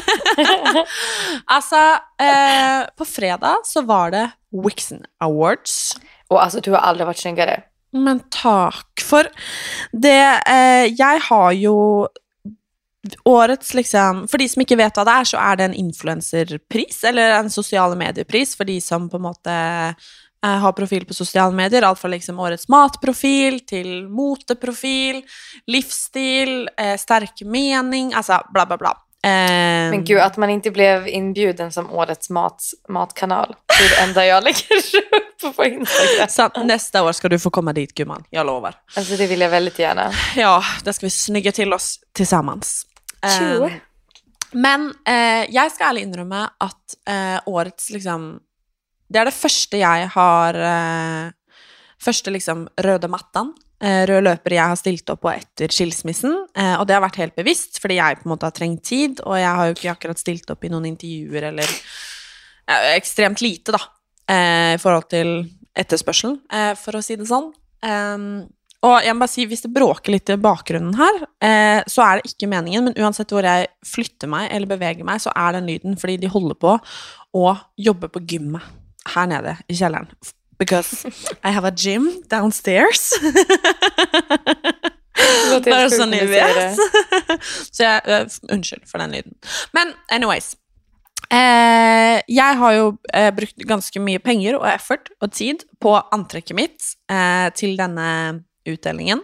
[1.46, 1.76] alltså,
[2.22, 4.32] eh, på fredag så var det
[4.66, 5.98] Wixen Awards.
[6.28, 7.64] Och alltså, du har aldrig varit snyggare.
[7.92, 9.02] Men tack.
[9.02, 9.28] För
[9.92, 12.06] det, eh, jag har ju
[13.24, 17.04] årets, liksom, för de som inte vet vad det är, så är det en influencerpris,
[17.04, 19.52] eller en sociala mediepris, för de som på en måte
[20.46, 21.82] eh, har profil på sociala medier.
[21.82, 25.22] Allt från liksom årets matprofil till moteprofil,
[25.68, 28.98] livsstil, eh, stark mening, alltså bla bla bla.
[29.24, 29.30] Eh,
[29.92, 33.56] Men gud, att man inte blev inbjuden som årets mat, matkanal.
[33.80, 36.28] Det är det enda jag lägger upp på Instagram.
[36.30, 38.76] Så nästa år ska du få komma dit gumman, jag lovar.
[38.96, 40.12] Alltså det vill jag väldigt gärna.
[40.36, 42.86] Ja, där ska vi snygga till oss tillsammans.
[43.22, 43.64] Tjo.
[43.64, 43.72] Ehm,
[44.52, 48.40] men eh, jag ska ärligt innrømme att eh, årets liksom,
[49.10, 51.32] det är det första jag har, eh,
[52.02, 53.54] första liksom röda mattan,
[53.84, 56.48] eh, röd löper jag har stilt upp på efter skilsmissen.
[56.58, 59.20] Eh, och det har varit helt bevisst, för jag på en måte har trengt tid,
[59.20, 61.66] och jag har jo inte akkurat stilt upp i noen intervjuer eller
[62.96, 63.80] extremt lite, då,
[64.34, 67.38] eh, i förhållande till etterspørselen, eh, för att säga det så.
[67.38, 68.44] Um, ehm,
[68.82, 72.20] og jeg må bare si, Hvis det bråker litt i bakgrunnen her, eh, så er
[72.20, 72.88] det ikke meningen.
[72.88, 76.32] Men uansett hvor jeg flytter meg eller beveger meg, så er den lyden fordi de
[76.32, 76.78] holder på
[77.38, 78.66] å jobbe på gymmet
[79.14, 80.10] her nede i kjelleren.
[80.62, 81.06] Because
[81.44, 83.14] I have a gym downstairs.
[85.66, 86.78] Bare så ni vet.
[87.76, 89.38] så jeg, uh, unnskyld for den lyden.
[89.78, 90.56] Men anyways.
[91.32, 96.58] Eh, jeg har jo eh, brukt ganske mye penger og effort og tid på antrekket
[96.58, 99.24] mitt eh, til denne utdelningen.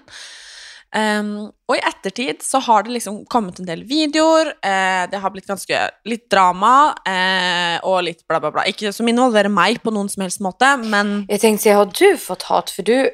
[0.96, 5.34] Um, og i ettertid så har det liksom kommet en del videoer, eh, det har
[5.34, 8.64] blitt ganske litt drama eh, og litt bla, bla, bla.
[8.72, 12.18] Ikke som involverer meg på noen som helst måte, men Jag tänkte säga, har du
[12.18, 12.70] fått hat?
[12.70, 13.10] För du,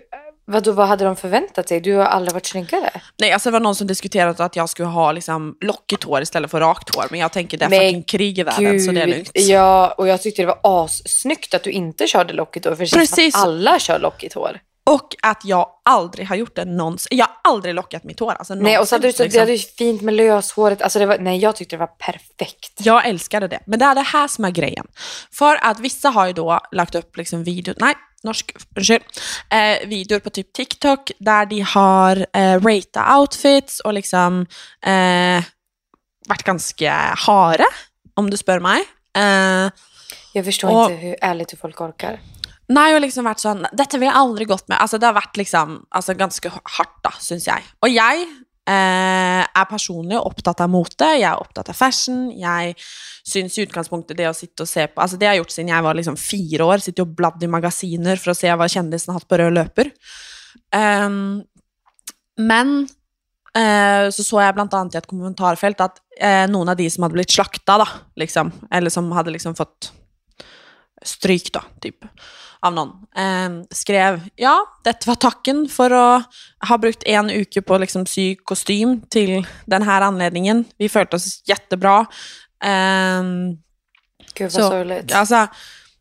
[0.46, 1.82] vadå, vad hade de förväntat sig?
[1.82, 3.02] Du har aldrig varit snyggare.
[3.20, 6.52] Nej, alltså det var någon som diskuterade att jag skulle ha liksom lockigt hår istället
[6.52, 9.08] för rakt hår, men jag tänker det är fucking krig i världen så det är
[9.08, 9.32] lugnt.
[9.34, 12.76] Ja, och jag tyckte det var assnyggt att du inte körde lockigt hår.
[12.76, 13.36] För det känns som Precis.
[13.36, 14.60] att alla kör lockigt hår.
[14.86, 17.18] Och att jag aldrig har gjort det någonsin.
[17.18, 18.32] Jag har aldrig lockat mitt hår.
[18.34, 20.82] Alltså, Nej, och så hade du, så, någonsin, det hade ju fint med löshåret.
[20.82, 22.74] Alltså det var, nej, jag tyckte det var perfekt.
[22.80, 23.60] Jag älskade det.
[23.68, 24.88] Men det är det här som är grejen.
[25.34, 27.94] För att vissa har ju då lagt upp liksom videor, nej,
[28.24, 29.20] norsk, ursäkta,
[29.56, 34.46] eh, videor på typ TikTok där de har eh, ratat outfits och liksom
[34.86, 35.44] eh,
[36.28, 37.66] varit ganska hara,
[38.14, 38.84] om du spör mig.
[39.18, 39.72] Eh,
[40.34, 42.20] Jag förstår Och- inte hur ärligt hur folk orkar.
[42.74, 44.80] Nej, och liksom varit sånn Dette ville jeg aldri gått med.
[44.82, 47.66] Altså, det har varit liksom altså, ganske hardt, da, syns jeg.
[47.86, 52.26] Og jeg eh, er personlig opptatt av mote, jeg er opptatt av fashion.
[52.40, 52.74] Jeg
[53.30, 55.74] syns i utgangspunktet det å sitte og se på Altså, det har jeg gjort siden
[55.76, 56.86] jeg var liksom fire år.
[56.86, 59.94] sitter og bladd i magasiner for å se hva kjendisen har hatt på rød løper.
[60.74, 61.26] Um, ehm,
[62.42, 62.78] men
[63.54, 67.06] eh, så så jeg blant annet i et kommentarfelt at eh, noen av de som
[67.06, 67.86] hadde blitt slakta, da,
[68.18, 69.92] liksom, eller som hadde liksom fått
[71.04, 71.96] stryk, da, typ,
[72.60, 76.26] av någon, eh, skrev ja, detta var tacken för att
[76.70, 80.66] ha brukt en uke på att liksom sy kostym till den här anledningen.
[80.78, 82.06] Vi följde oss jättebra.
[82.64, 83.50] Ehm,
[84.34, 85.14] Gud vad Så, sorgligt.
[85.14, 85.48] alltså,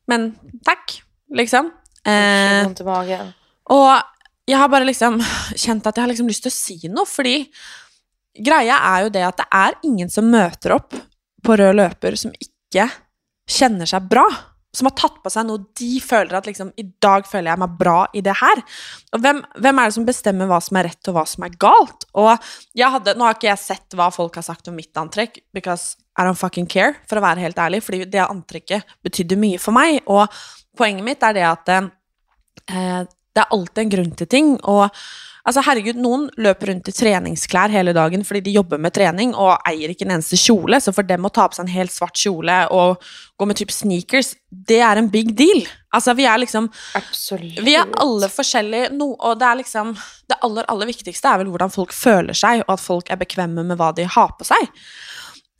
[0.07, 0.35] men
[0.65, 1.03] tack,
[1.35, 1.71] liksom.
[2.05, 3.33] Jag Eh, ont i magen.
[3.71, 4.03] og
[4.47, 5.21] jeg har bare liksom
[5.57, 7.47] kjent at jeg har liksom til å si noe, fordi
[8.43, 10.95] greia er jo det at det er ingen som møter opp
[11.45, 12.89] på rød løper som ikke
[13.49, 14.25] kjenner seg bra
[14.73, 17.75] som har tatt på sig noe de føler at liksom I dag føler jeg meg
[17.79, 18.63] bra i det her.
[19.13, 21.59] Og hvem, hvem er det som bestemmer hva som er rett, og hva som er
[21.61, 22.07] galt?
[22.17, 22.31] Og
[22.79, 25.99] jeg hadde, Nå har ikke jeg sett hva folk har sagt om mitt antrekk, because
[26.17, 29.77] I don't fucking care, for å være helt ærlig, fordi det antrekket betydde mye for
[29.77, 30.01] meg.
[30.09, 30.25] Og
[30.79, 34.57] poenget mitt er det at eh, det er alltid en grunn til ting.
[34.69, 34.89] og
[35.43, 39.57] Altså, herregud, Noen løper rundt i treningsklær hele dagen fordi de jobber med trening og
[39.67, 42.19] eier ikke en eneste kjole, så for dem å ta på seg en helt svart
[42.19, 43.03] kjole og
[43.41, 45.65] gå med type sneakers, det er en big deal.
[45.93, 46.69] Altså, vi er liksom
[46.99, 47.59] Absolutt.
[47.67, 49.91] Vi er alle forskjellige, no, og det er liksom
[50.31, 53.67] Det aller, aller viktigste er vel hvordan folk føler seg, og at folk er bekvemme
[53.67, 54.71] med hva de har på seg.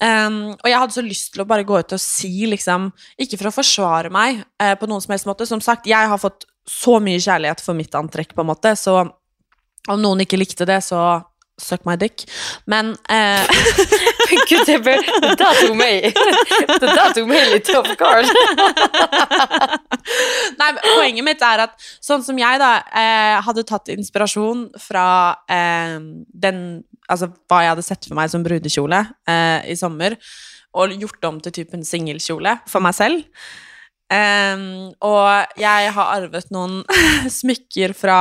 [0.03, 2.89] Um, og jeg hadde så lyst til å bare gå ut og si, liksom
[3.23, 5.47] Ikke for å forsvare meg uh, på noen som helst måte.
[5.47, 9.01] Som sagt, jeg har fått så mye kjærlighet for mitt antrekk, på en måte, så
[9.91, 11.23] om noen ikke likte det, så
[11.61, 12.25] suck my dick.
[12.71, 13.47] Men eh,
[14.49, 18.29] Gud, det, det der tok meg Det der tok meg litt off guard.
[20.61, 25.07] Nei, men Poenget mitt er at sånn som jeg da eh, hadde tatt inspirasjon fra
[25.51, 25.99] eh,
[26.47, 26.65] den
[27.11, 28.99] Altså hva jeg hadde sett for meg som brudekjole
[29.29, 30.15] eh, i sommer,
[30.79, 33.27] og gjort om til typen singelkjole for meg selv.
[34.13, 36.83] Um, og jeg har arvet noen
[37.41, 38.19] smykker fra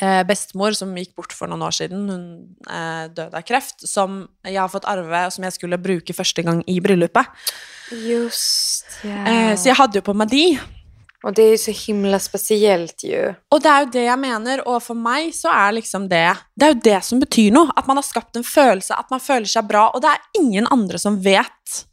[0.00, 2.08] eh, bestemor som gikk bort for noen år siden.
[2.10, 2.24] Hun
[2.66, 3.86] eh, døde av kreft.
[3.86, 7.30] Som jeg har fått arve, og som jeg skulle bruke første gang i bryllupet.
[7.90, 9.22] Just ja.
[9.26, 10.44] Eh, så jeg hadde jo på meg de.
[11.22, 13.34] Och det är ju så himla speciellt ju.
[13.52, 16.64] Og det er jo det jeg mener, og for meg så er liksom det Det
[16.64, 17.68] er jo det som betyr noe.
[17.76, 19.90] At man har skapt en følelse, at man føler seg bra.
[19.92, 21.84] Og det er ingen andre som vet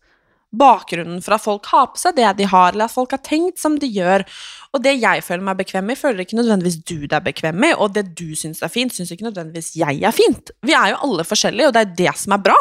[0.52, 3.60] bakgrunnen for at folk har på seg det de har, eller at folk har tenkt
[3.60, 4.24] som de gjør.
[4.74, 7.94] Og det jeg føler meg bekvem i, føler ikke nødvendigvis du deg bekvem i, og
[7.94, 10.52] det du syns er fint, syns ikke nødvendigvis jeg er fint.
[10.64, 12.58] Vi er jo alle forskjellige, og det er det som er bra.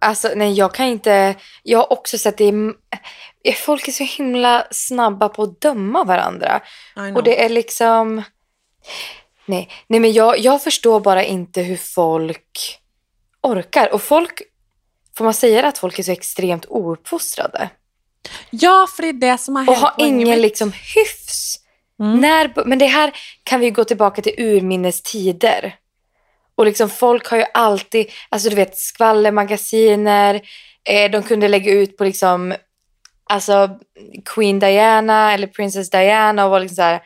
[0.00, 1.34] Alltså nej, jag kan inte.
[1.62, 2.44] Jag har också sett det.
[3.44, 6.60] i- Folk är så himla snabba på att döma varandra.
[7.16, 8.22] Och det är liksom...
[9.46, 12.80] Nej, nej men jag, jag förstår bara inte hur folk
[13.40, 13.94] orkar.
[13.94, 14.42] Och folk...
[15.18, 17.70] Får man säga det att folk är så extremt ouppfostrade?
[18.50, 21.56] Ja, fordi det som er Och hele har ingen liksom hyfs.
[22.00, 22.20] Mm.
[22.20, 25.74] När, men det här kan vi gå tillbaka till urminnes tider.
[26.54, 30.40] Och liksom folk har ju alltid, alltså du vet skvallermagasiner,
[30.88, 32.54] eh, de kunde lägga ut på liksom,
[33.30, 33.70] alltså
[34.24, 37.02] Queen Diana eller Princess Diana och var liksom så här,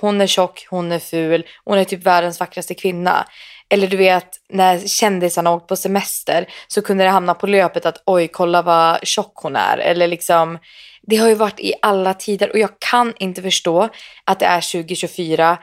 [0.00, 3.26] hon är tjock, hon är ful, hon är typ världens vackraste kvinna.
[3.68, 8.02] Eller du vet, när kändisarna åkt på semester så kunde det hamna på löpet att
[8.06, 9.78] oj, kolla vad tjock hon är.
[9.78, 10.58] Eller liksom,
[11.02, 13.88] det har ju varit i alla tider och jag kan inte förstå
[14.24, 15.58] att det är 2024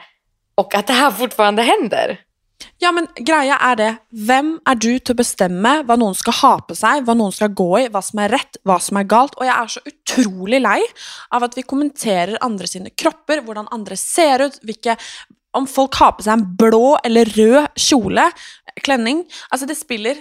[0.54, 2.18] och att det här fortfarande händer.
[2.82, 3.90] Ja, men greia er det.
[4.26, 7.52] Hvem er du til å bestemme hva noen skal ha på seg, hva noen skal
[7.56, 9.36] gå i, hva som er rett, hva som er galt?
[9.38, 10.80] Og jeg er så utrolig lei
[11.34, 14.96] av at vi kommenterer andre sine kropper, hvordan andre ser ut, hvilke
[15.56, 18.24] om folk har på seg en blå eller rød kjole,
[18.80, 20.16] klenning Altså, det spiller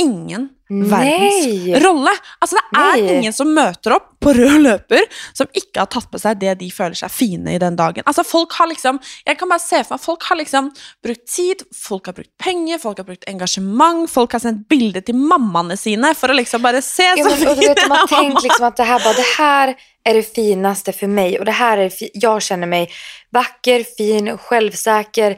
[0.00, 1.84] ingen verdens Nej.
[1.84, 2.10] rolle.
[2.38, 3.16] Altså, det er Nei.
[3.16, 5.04] ingen som møter opp på rød løper
[5.36, 8.04] som ikke har tatt på seg det de føler seg fine i den dagen.
[8.08, 10.70] Altså, folk har liksom Jeg kan bare se for meg Folk har liksom
[11.04, 15.18] brukt tid, folk har brukt penger, folk har brukt engasjement, folk har sendt bilder til
[15.18, 18.06] mammaene sine for å liksom bare se Ja, så men, och du vet, de har
[18.06, 19.74] tänkt liksom att det här, bara, det här
[20.04, 22.90] är det finaste för mig och det här är jag känner mig
[23.30, 25.36] vacker, fin, självsäker.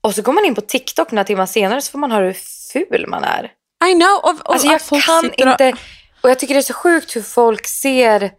[0.00, 2.36] Och så går man in på TikTok några timmar senare så får man höra hur
[2.72, 3.50] ful man är.
[3.84, 5.72] I know, og, og Alltså jag kan inte,
[6.22, 8.30] och jag tycker det är så sjukt hur folk ser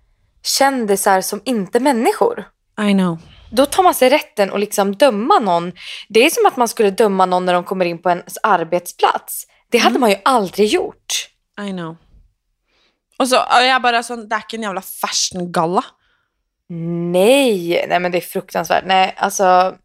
[0.44, 2.48] kändisar som inte människor.
[2.90, 3.18] I know.
[3.52, 5.72] Då tar man sig rätten att liksom döma någon.
[6.10, 9.46] Det är som att man skulle döma någon när de kommer in på ens arbetsplats.
[9.70, 11.30] Det hade man ju aldrig gjort.
[11.68, 11.98] I know.
[13.20, 15.82] Og så og jeg bare sånn Det er ikke en jævla fashion-galla.
[16.70, 18.84] Nej, nej men det är fruktansvärt.
[18.86, 19.76] Nej, alltså.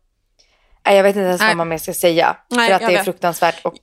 [0.86, 1.48] Nej, jag vet inte ens Nej.
[1.48, 2.36] vad man mer ska säga.
[2.50, 3.04] Nej, för att jag det är vet.
[3.04, 3.64] fruktansvärt.
[3.64, 3.74] Och,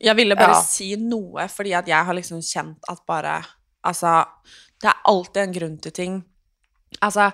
[0.00, 0.62] Jeg ville bare Ja.
[0.62, 3.40] si noe, fordi at jeg har liksom kjent at bare
[3.82, 4.26] Altså,
[4.82, 6.24] det er alltid en grunn til ting.
[7.00, 7.32] Altså,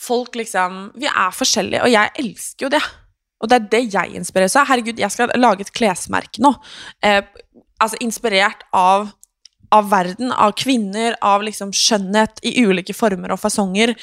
[0.00, 2.82] folk liksom Vi er forskjellige, og jeg elsker jo det.
[3.42, 4.66] Og det er det jeg inspireres av.
[4.68, 6.54] Herregud, jeg skal lage et klesmerke nå.
[7.02, 7.20] Eh,
[7.80, 9.12] altså inspirert av
[9.72, 13.94] av verden, av kvinner, av liksom skjønnhet i ulike former og fasonger.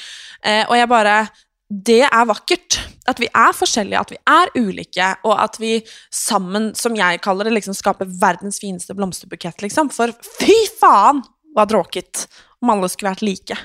[0.43, 1.29] Eh, og jeg bare
[1.69, 2.79] Det er vakkert.
[3.09, 5.79] At vi er forskjellige, at vi er ulike, og at vi
[6.13, 9.91] sammen, som jeg kaller det, liksom skaper verdens fineste blomsterbukett, liksom.
[9.93, 11.21] For fy faen,
[11.53, 12.25] hva dråket
[12.61, 13.57] om alle skulle vært like.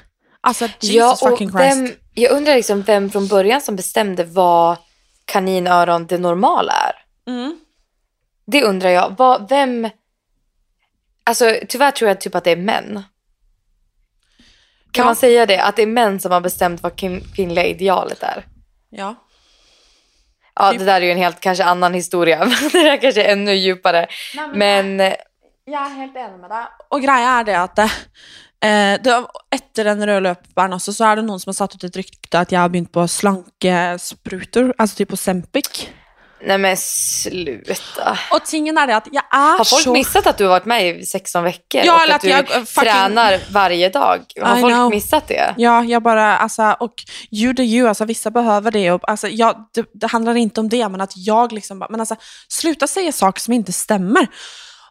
[0.45, 1.77] Altså, Jesus ja, och fucking Christ.
[1.77, 4.77] vem, jag undrar liksom vem från början som bestämde vad
[5.25, 6.95] kaninöron det normala är.
[7.33, 7.59] Mm.
[8.47, 9.15] Det undrar jag.
[9.19, 9.91] Vad, vem...
[11.25, 13.03] Alltså tyvärr tror jag typ att det är män.
[14.95, 15.05] Kan Ja.
[15.05, 15.59] man säga det?
[15.63, 18.47] Att det är män som har bestämt vad kvin- kvinnliga idealet är?
[18.91, 19.15] Ja.
[20.57, 20.79] Ja, Typ.
[20.79, 22.45] det där är ju en helt kanske annan historia.
[22.73, 24.07] det där kanske är ännu djupare.
[24.55, 25.15] Men eh,
[25.67, 26.67] Jeg er helt enig med deg.
[26.93, 27.85] Og greia er det at det,
[28.69, 29.15] eh, det,
[29.57, 32.37] etter den røde løperen også, så er det noen som har satt ut et rykte
[32.43, 35.87] at jeg har begynt på slankespruter, altså typ Ozempic.
[36.47, 38.15] Nej men sluta.
[38.31, 40.67] Og tingen er det at jeg er Har folk så missat att du har varit
[40.67, 41.85] med i 16 veckor?
[41.85, 44.21] Ja, och att att du jag, eh, fucking- tränar varje dag?
[44.43, 44.91] Har I folk know.
[44.91, 45.55] missat det?
[45.57, 46.95] Ja, jag bara, alltså, och
[47.31, 48.91] you do you, alltså vissa behöver det.
[48.93, 52.01] Och, alltså, jag, det, det handlar inte om det, men att jag liksom bara, men
[52.01, 52.17] alltså,
[52.49, 54.27] sluta säga saker som inte stämmer.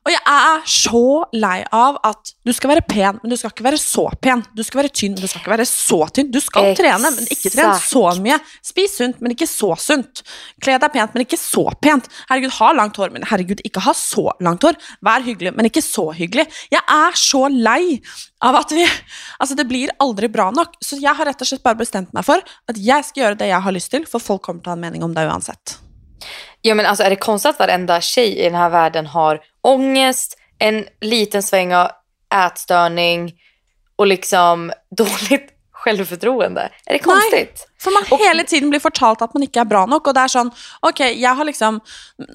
[0.05, 3.63] Och jag är så lei av att du ska vara pen, men du ska inte
[3.63, 4.43] vara så pen.
[4.53, 6.31] Du ska vara tynn, men du ska inte vara så tynn.
[6.31, 6.77] Du ska Exakt.
[6.77, 8.41] träna, men inte träna så mycket.
[8.61, 10.23] Spis sunt, men inte så sunt.
[10.61, 12.09] Klä dig pent, men inte så pent.
[12.27, 14.75] Herregud, ha långt hår, men herregud, inte ha så långt hår.
[14.99, 16.45] Var hygglig, men inte så hygglig.
[16.69, 18.01] Jag är så lei
[18.45, 18.87] av att vi
[19.39, 20.75] Altså, det blir aldri bra nok.
[20.79, 23.47] Så jeg har rett og slett bare bestemt meg for at jeg skal gjøre det
[23.47, 25.77] jeg har lyst til, for folk kommer til å ha en mening om det uansett.
[26.61, 30.38] Ja men alltså är det konstigt att varenda tjej i den här världen har ångest,
[30.60, 31.91] en liten sväng av
[32.36, 33.34] ätstörning
[33.95, 36.69] och liksom dåligt självförtroende?
[36.86, 37.67] Är det konstigt?
[37.80, 40.32] For man hele tiden blir fortalt at man ikke er bra nok, og det er
[40.32, 40.52] sånn,
[40.88, 41.82] ok, jeg har liksom,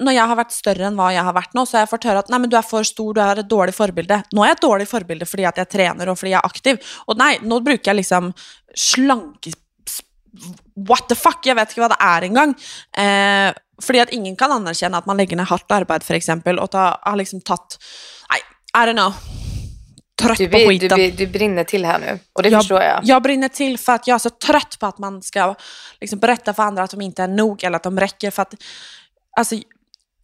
[0.05, 2.09] når jeg har vært større enn hva jeg har vært nå, så har jeg fått
[2.11, 4.21] høre at, nei, men du er for stor, du er et dårlig forbilde.
[4.37, 6.93] Nå er jeg et dårlig forbilde fordi at jeg trener og fordi jeg er aktiv,
[7.09, 8.29] og nei, nå bruker jeg liksom
[8.77, 9.55] slanke,
[10.89, 12.55] what the fuck, jeg vet ikke hva det er engang.
[12.93, 13.49] Eh,
[13.83, 17.17] fordi at ingen kan anerkjenne at man legger ned hardt arbeid, eksempel, og ta, har
[17.17, 17.79] liksom tatt,
[18.31, 18.41] nei,
[18.83, 19.13] I don't know,
[20.23, 20.97] trött Du, på du, skiten.
[20.97, 23.01] blir- du brinner till här nu och det jag, förstår jag.
[23.05, 25.55] jag brinner till för att jag är så trött på att man ska
[26.01, 28.31] liksom berätta för andra att de inte är nog eller att de räcker.
[28.31, 28.55] För att,
[29.37, 29.55] alltså,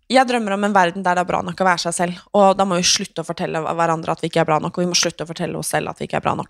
[0.06, 2.12] jag drömmer om en värld där det är bra nog att vara sig själv.
[2.30, 4.86] Och då måste vi sluta fortälla varandra att vi inte är bra nog och vi
[4.86, 6.48] måste sluta fortälla oss själva att vi inte är bra nog.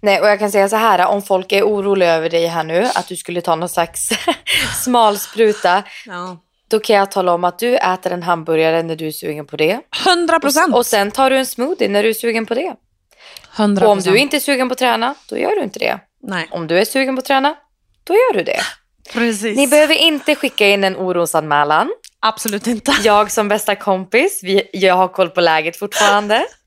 [0.00, 2.84] Nej, och jag kan säga så här, om folk är oroliga över dig här nu,
[2.94, 4.08] att du skulle ta någon slags
[4.84, 6.36] smalspruta, Ja.
[6.70, 9.56] då kan jag tala om att du äter en hamburgare när du är sugen på
[9.56, 9.80] det.
[10.06, 10.74] 100 procent!
[10.74, 12.74] Och sen tar du en smoothie när du är sugen på det.
[13.56, 15.98] 100 Och om du inte är sugen på att träna, då gör du inte det.
[16.22, 17.54] Nej, Om du är sugen på att träna,
[18.04, 18.60] då gör du det.
[19.12, 19.56] precis.
[19.56, 21.90] Ni behöver inte skicka in en orosanmälan.
[22.20, 22.94] Absolut inte.
[23.04, 26.44] Jag som bästa kompis, vi, jag har koll på läget fortfarande.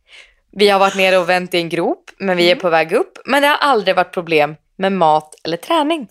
[0.52, 3.18] Vi har varit nere och vänt i en grop, men vi är på väg upp.
[3.26, 6.08] Men det har aldrig varit problem med mat eller träning.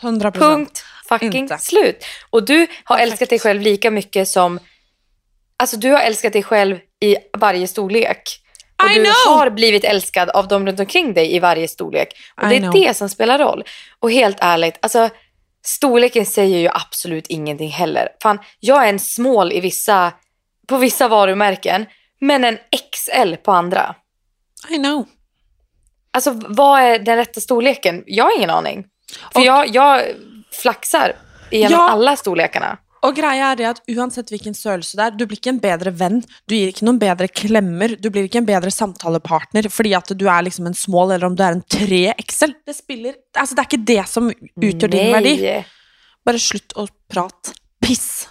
[0.00, 0.56] 100 procent.
[0.56, 0.84] Punkt.
[1.08, 1.58] Fucking Inte.
[1.58, 2.04] slut.
[2.30, 3.12] Och du har Perfekt.
[3.12, 4.58] älskat dig själv lika mycket som...
[5.56, 8.40] Alltså du har älskat dig själv i varje storlek.
[8.82, 9.38] Och I du know.
[9.38, 12.08] har blivit älskad av dem runt omkring dig i varje storlek.
[12.36, 12.72] Och I det är know.
[12.72, 13.64] det som spelar roll.
[14.00, 15.10] Och helt ärligt, alltså
[15.66, 18.08] storleken säger ju absolut ingenting heller.
[18.22, 20.12] Fan, jag är en small i vissa,
[20.68, 21.86] på vissa varumärken,
[22.24, 22.58] men en
[22.92, 23.94] XL på andra.
[24.70, 25.04] I know.
[26.12, 28.02] Alltså vad är den rätta storleken?
[28.06, 28.84] Jag har ingen aning.
[29.32, 30.02] För Och- jag, jag
[30.62, 31.12] flaxar
[31.50, 31.90] igenom Ja.
[31.90, 32.76] alla storlekarna.
[33.04, 35.90] Og greia er det at uansett hvilken størrelse det er, du blir ikke en bedre
[35.92, 40.08] venn, du gir ikke noen bedre klemmer, du blir ikke en bedre samtalepartner fordi at
[40.16, 42.54] du er liksom en small, eller om du er en 3XL.
[42.64, 45.34] Det spiller Altså, det er ikke det som utgjør din verdi.
[45.42, 45.66] Nej.
[46.24, 47.52] Bare slutt å prate.
[47.84, 48.24] Piss.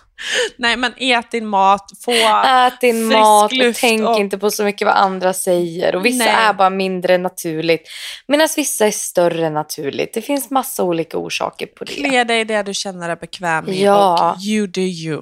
[0.57, 4.37] Nei, men et din mat, få Ät din frisk mat och luft tänk och- inte
[4.37, 5.95] på så mycket vad andra säger.
[5.95, 6.33] Och vissa Nej.
[6.37, 7.87] är bara mindre naturligt.
[8.27, 10.13] Medan vissa är större naturligt.
[10.13, 11.93] Det finns massa olika orsaker på det.
[11.93, 14.31] Kle deg i det du kjenner deg bekvem i, Ja.
[14.33, 15.21] og you do you.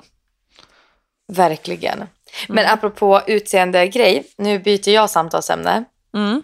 [1.33, 2.07] Verkligen.
[2.47, 2.73] Men Mm.
[2.73, 4.23] apropå utseende grej.
[4.37, 5.83] Nu byter jag samtalsämne.
[6.15, 6.41] Mm.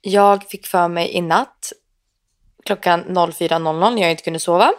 [0.00, 1.72] Jag fick för mig i natt
[2.66, 4.72] klockan 04.00 när jag inte kunde sova.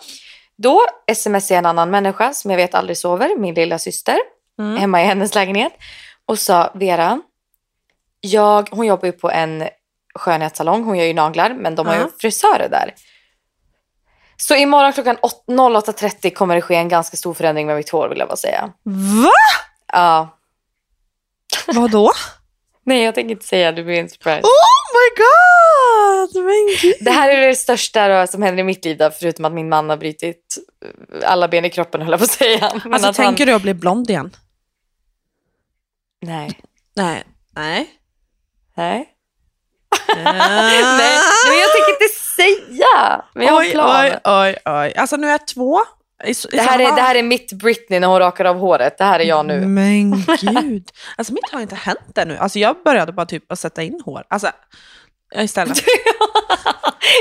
[0.57, 0.81] Då
[1.15, 4.17] smsade jag en annan människa som jag vet aldrig sover, min lilla syster,
[4.59, 4.77] Mm.
[4.77, 5.73] hemma i hennes lägenhet.
[6.25, 7.21] Och sa, Vera,
[8.21, 9.63] jag, hon jobbar ju på en
[10.15, 12.09] skönhetssalong, hon gör ju naglar, men de har ju Ja.
[12.19, 12.93] frisörer där.
[14.37, 18.09] Så imorgon klockan åt- 08.30 kommer det ske en ganska stor förändring med mitt hår
[18.09, 18.71] vill jag bara säga.
[19.23, 19.29] Va?
[19.93, 20.37] Ja.
[21.67, 22.11] Vadå?
[22.85, 24.41] Nej, jag tänker inte säga, det blir en surprise.
[24.41, 26.43] Oh my god!
[26.45, 26.95] Men gud.
[27.01, 29.69] Det här är det största då, som händer i mitt liv, då, förutom att min
[29.69, 30.57] man har brutit
[31.21, 32.71] eh, alla ben i kroppen, höll jag på att säga.
[32.83, 33.25] Men Alltså, att han...
[33.25, 34.35] tänker du att bli blond igen?
[36.21, 36.59] Nej.
[36.95, 37.23] Nej.
[37.55, 37.89] Nej.
[38.77, 39.09] Nej.
[40.15, 43.25] Nej, men jag tänker inte säga.
[43.33, 44.05] Men jag har oj, plan.
[44.05, 44.93] oj, oj, oj.
[44.95, 45.79] Alltså nu är jag två.
[46.51, 48.97] Det, här är, det här är mitt Britney när hon rakar av håret.
[48.97, 49.67] Det här är jag nu.
[49.67, 50.11] Men
[50.41, 50.91] gud.
[51.15, 52.37] Alltså mitt har inte hänt ännu.
[52.37, 54.23] Alltså jag började bara typ att sätta in hår.
[54.27, 54.51] Alltså
[55.35, 55.77] istället.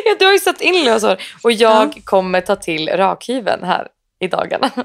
[0.04, 1.16] ja, du har ju satt in löshår.
[1.42, 3.88] Och jag kommer ta till rakhyveln här
[4.20, 4.70] i dagarna.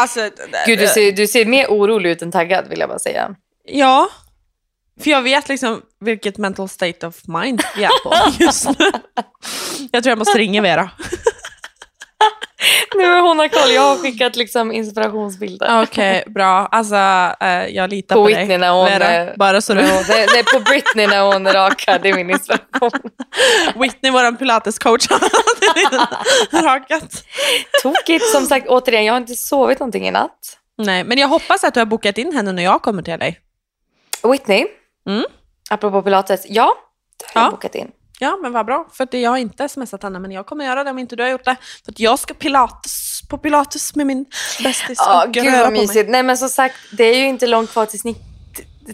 [0.00, 0.30] Alltså.
[0.66, 3.34] Gud, du ser, du ser mer orolig ut än taggad vill jag bara säga.
[3.64, 4.08] Ja.
[5.00, 8.90] För jag vet liksom vilket mental state of mind vi är på just nu.
[9.92, 10.90] Jag tror jag måste ringa Vera.
[12.94, 13.70] Nu är hon har koll.
[13.74, 15.82] Jag har skickat liksom inspirationsbilder.
[15.82, 16.66] Okej, bra.
[16.66, 16.94] Alltså,
[17.40, 18.58] eh, jag litar På på, Whitney dig.
[18.58, 19.14] när hon, Vera.
[19.14, 19.80] eh, Bara så du...
[19.80, 21.98] Det, det är på Britney när hon rakar.
[21.98, 22.90] Det är min inspiration.
[23.74, 27.24] Whitney, vår pilatescoach, har rakat.
[27.82, 28.24] Tokigt.
[28.28, 30.58] Som sagt, återigen, jag har inte sovit någonting i natt.
[30.78, 33.38] Nej, men jag hoppas att du har bokat in henne när jag kommer till dig.
[34.22, 34.66] Whitney,
[35.08, 35.24] Mm.
[35.70, 36.46] apropå pilates.
[36.48, 36.74] Ja,
[37.18, 37.50] det har jag Ja.
[37.50, 37.90] bokat in.
[38.22, 38.88] Ja, men vad bra.
[38.92, 41.22] För att jag har inte smsat henne, men jag kommer göra det om inte du
[41.22, 41.56] har gjort det.
[41.84, 44.24] För jag ska pilates, på pilates med min
[44.62, 46.10] bästis Ja, och gud vad mysigt.
[46.10, 48.16] Nej men som sagt, det är ju inte långt kvar tills ni,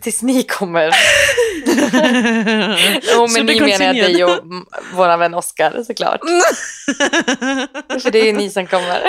[0.00, 0.90] tills ni kommer.
[3.14, 4.44] Jo, men det ni menar jag dig och
[4.94, 6.20] vår vän Oscar såklart.
[8.02, 9.00] För det är ju ni som kommer.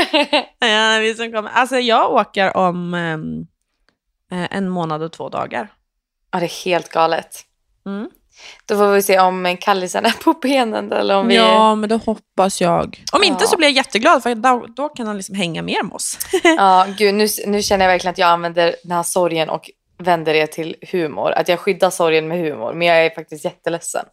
[0.59, 1.49] ja, vi som kommer.
[1.49, 3.47] Alltså jag åker om ehm,
[4.31, 5.67] eh, en månad och två dagar.
[6.31, 7.43] Ja, det är helt galet.
[7.85, 8.09] Mm.
[8.69, 11.35] Då får vi se om Kallisen är på benen eller om vi...
[11.35, 13.03] Ja, men det hoppas jag.
[13.11, 13.47] Om inte Ja.
[13.47, 16.17] så blir jag jätteglad, för då, då kan han liksom hänga mer med oss.
[16.43, 20.33] Ja, gud, nu, nu känner jag verkligen att jag använder den här sorgen och vänder
[20.33, 21.31] det till humor.
[21.31, 22.73] Att jag skyddar sorgen med humor.
[22.73, 24.05] Men jag är faktiskt jätteledsen.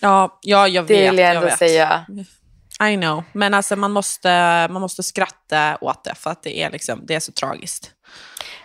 [0.00, 0.88] Ja, ja jag vet.
[0.88, 1.58] Det vill jag jag ändå vet.
[1.58, 2.06] säga.
[2.90, 3.22] I know.
[3.32, 4.28] Men alltså man måste,
[4.70, 7.90] man måste skratta åt det, för att det är, liksom, det är så tragiskt.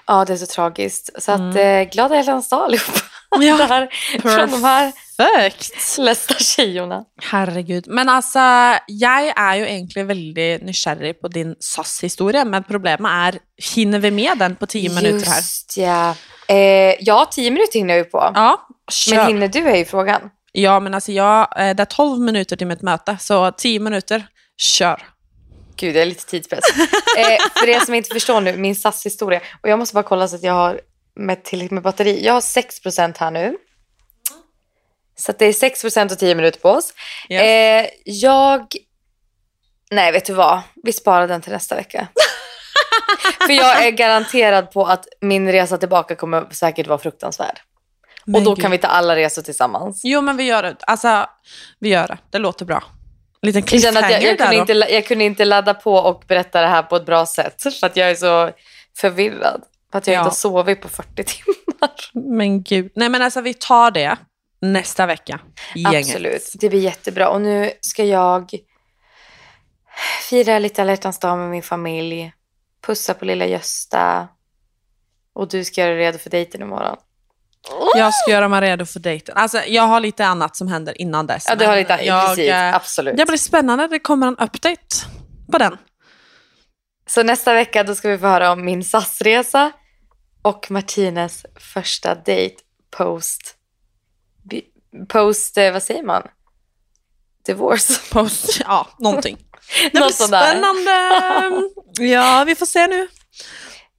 [0.07, 1.23] Ja, det är så tragiskt.
[1.23, 2.99] Så att eh, glada hjärtans dag allihopa.
[3.35, 3.47] Mm.
[3.47, 3.87] Ja,
[4.21, 4.91] från de här
[5.25, 5.97] Perfekt.
[5.97, 7.03] ledsna tjejerna.
[7.21, 7.85] Herregud.
[7.87, 8.39] Men alltså,
[8.87, 13.39] jag är ju egentligen väldigt nyfiken på din SAS-historia, men problemet är,
[13.75, 15.37] hinner vi med den på tio minuter här?
[15.37, 16.15] Just ja.
[16.47, 18.31] Eh, ja, tio minuter hinner ju på.
[18.35, 19.15] Ja, kör.
[19.15, 20.21] Men hinner du är ju frågan.
[20.51, 24.27] Ja, men alltså jag, eh, det är 12 minuter till mitt möte, så 10 minuter,
[24.57, 25.01] kör.
[25.75, 26.63] Gud, jag är lite tidspress.
[27.17, 29.41] eh, för er som inte förstår nu, min SAS-historia.
[29.63, 30.81] Och jag måste bara kolla så att jag har
[31.15, 32.25] med tillräckligt med batteri.
[32.25, 33.57] Jag har 6% här nu.
[35.21, 36.93] Så det är 6% och 10 minuter på oss.
[37.29, 37.41] Yes.
[37.41, 38.67] Eh, jag...
[39.91, 40.61] Nej, vet du vad?
[40.83, 42.07] Vi sparar den till nästa vecka.
[43.47, 47.59] för jag är garanterad på att min resa tillbaka kommer säkert vara fruktansvärd.
[48.35, 50.01] och då kan vi ta alla resor tillsammans.
[50.03, 50.75] Jo, men vi gör det.
[50.79, 51.25] Alltså,
[51.79, 52.17] vi gör det.
[52.29, 52.83] Det låter bra.
[53.41, 56.23] En liten Jag kände att jag, jag, kunde inte, jag kunde inte ladda på och
[56.27, 57.63] berätta det här på ett bra sätt.
[57.79, 58.51] För att jag är så
[58.97, 59.61] förvirrad.
[59.91, 60.19] För att jag Ja.
[60.19, 61.91] inte har sovit på 40 timmar.
[62.37, 62.91] Men gud.
[62.95, 64.17] Nej, men alltså vi tar det
[64.61, 65.39] nästa vecka.
[65.75, 66.07] Gänget.
[66.07, 67.29] Absolut, det blir jättebra.
[67.29, 68.51] Och nu ska jag
[70.29, 72.33] fira lite alla dag med min familj.
[72.85, 74.27] Pussa på lilla Gösta.
[75.33, 76.97] Och du ska göra dig redo för dejten imorgon.
[77.95, 79.37] Jag ska göra mig redo för dejten.
[79.37, 81.45] Alltså, jag har lite annat som händer innan dess.
[81.49, 82.49] Ja, du har lite, jag, precis.
[82.49, 83.17] eh, Absolut.
[83.17, 83.87] Det blir spännande.
[83.87, 84.95] Det kommer en update
[85.51, 85.77] på den.
[87.07, 89.71] Så nästa vecka då ska vi få höra om min SAS-resa
[90.41, 92.55] och Martines första dejt
[92.97, 93.57] post...
[95.07, 96.23] Post, eh, vad säger man?
[97.45, 97.93] Divorce.
[98.11, 99.37] Post, ja, någonting.
[99.83, 100.91] Det blir Något spännande.
[101.99, 103.07] Ja, vi får se nu.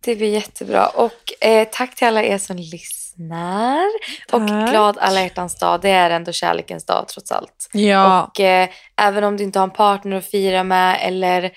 [0.04, 0.86] Det blir jättebra.
[0.86, 3.86] Och eh, tack till alla er som lyssnar.
[4.32, 4.70] Och Tack.
[4.70, 5.80] glad alla hjärtans dag.
[5.80, 7.68] Det är ändå kärlekens dag trots allt.
[7.72, 11.52] Ja, Och eh, även om du inte har en partner att fira med eller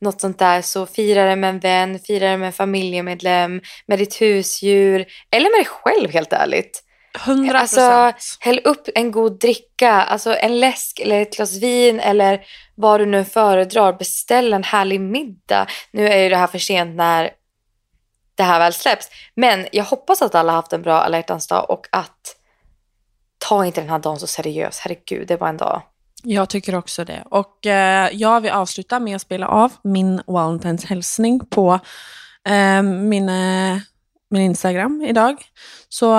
[0.00, 3.98] något sånt där så fira det med en vän, fira det med en familjemedlem, med
[3.98, 6.82] ditt husdjur eller med dig själv helt ärligt.
[7.18, 12.40] 100 Alltså, häll upp en god dricka, alltså en läsk eller ett glas vin eller
[12.74, 13.92] vad du nu föredrar.
[13.92, 15.66] Beställ en härlig middag.
[15.90, 17.30] Nu är ju det här för sent när
[18.34, 19.08] det här väl släpps.
[19.34, 22.36] Men jag hoppas att alla har haft en bra alla dag och att
[23.38, 24.78] ta inte den här dagen så seriös.
[24.78, 25.82] Herregud, det var en dag.
[26.22, 27.24] Jag tycker också det.
[27.30, 31.80] Och eh, jag vill avsluta med att spela av min Valentines hälsning på
[32.48, 33.78] eh, min, eh,
[34.30, 35.42] min Instagram idag.
[35.88, 36.14] Så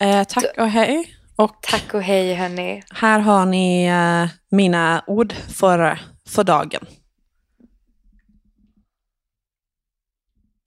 [0.00, 1.16] eh, tack och hej.
[1.36, 2.82] Och Tack och hej hörni.
[2.90, 5.98] här har ni eh, mina ord för,
[6.28, 6.86] för dagen.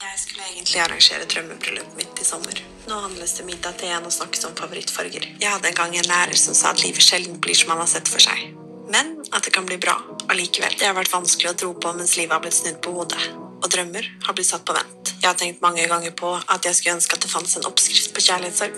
[0.03, 2.59] Jeg skulle egentlig arrangere drømmebryllupet mitt i sommer.
[2.87, 5.25] Nå handles det middag til en og snakkes om favorittfarger.
[5.41, 7.89] Jeg hadde en gang en lærer som sa at livet sjelden blir som man har
[7.91, 8.53] sett for seg.
[8.93, 9.97] Men at det kan bli bra
[10.29, 10.73] allikevel.
[10.79, 13.69] Det har vært vanskelig å tro på mens livet har blitt snudd på hodet och
[13.69, 15.13] drömmar har blivit satt på vänt.
[15.21, 18.13] Jag har tänkt många gånger på att jag skulle önska att det fanns en uppskrift
[18.13, 18.71] på kjærlighetssorg.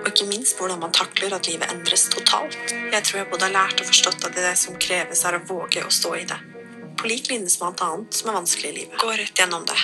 [0.00, 2.58] Och inte minst hur man tacklar att livet ändras totalt.
[2.92, 5.50] Jag tror jag både har lärt och förstått att det det som krävs är att
[5.50, 6.40] våga och stå i det.
[6.96, 8.98] På lik linje som allt annat som är vanskligt i livet.
[8.98, 9.78] Gå rätt igenom det.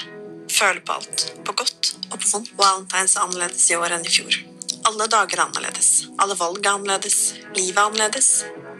[0.53, 2.51] Följ på allt, På gott och på ont.
[2.57, 4.33] Valentines är annorlunda i år än i fjol.
[4.83, 5.81] Alla dagar är annorlunda,
[6.19, 7.09] alla val är annorlunda,
[7.55, 8.19] Livet är annorlunda,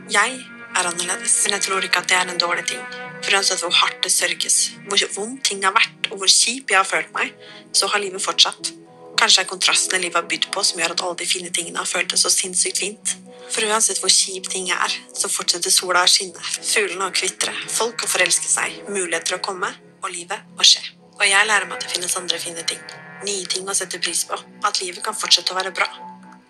[0.09, 1.15] jag är annorlunda.
[1.45, 3.08] Men jag tror inte att det är en dålig ting.
[3.23, 4.59] For uansett hvor hardt det sørges,
[4.89, 7.33] hvor vondt ting har vært, og hvor kjip jeg har følt meg,
[7.75, 8.73] så har livet fortsatt.
[9.19, 11.91] Kanskje er kontrastene livet har bydd på som gjør at alle de fine tingene har
[11.91, 13.17] føltes så sinnssykt fint.
[13.49, 16.45] For uansett hvor kjip ting er, så fortsetter sola å skinne.
[16.61, 19.73] Fuglene å kvitre, folk å forelske seg, muligheter å komme,
[20.05, 20.85] og livet å skje.
[21.19, 22.83] Og jeg lærer meg at det finnes andre fine ting.
[23.27, 24.39] Nye ting å sette pris på.
[24.63, 25.89] At livet kan fortsette å være bra.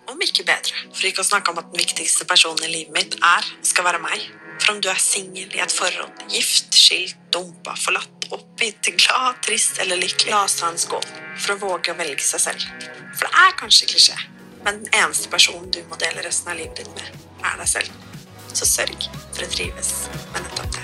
[0.09, 0.85] Om ikke bedre.
[0.93, 4.03] For ikke å snakke om at den viktigste personen i livet mitt er, skal være
[4.03, 4.29] meg.
[4.59, 9.79] For om du er singel i et forhold, gift, skilt, dumpa, forlatt, oppgitt, glad, trist
[9.81, 11.05] eller lykkelig, la oss ta en skål
[11.39, 12.61] for å våge å velge seg selv.
[13.15, 14.17] For det er kanskje klisjé,
[14.65, 17.07] men den eneste personen du må dele resten av livet ditt med,
[17.43, 17.91] er deg selv.
[18.53, 19.01] Så sørg
[19.31, 19.91] for å trives
[20.33, 20.83] med nettopp det.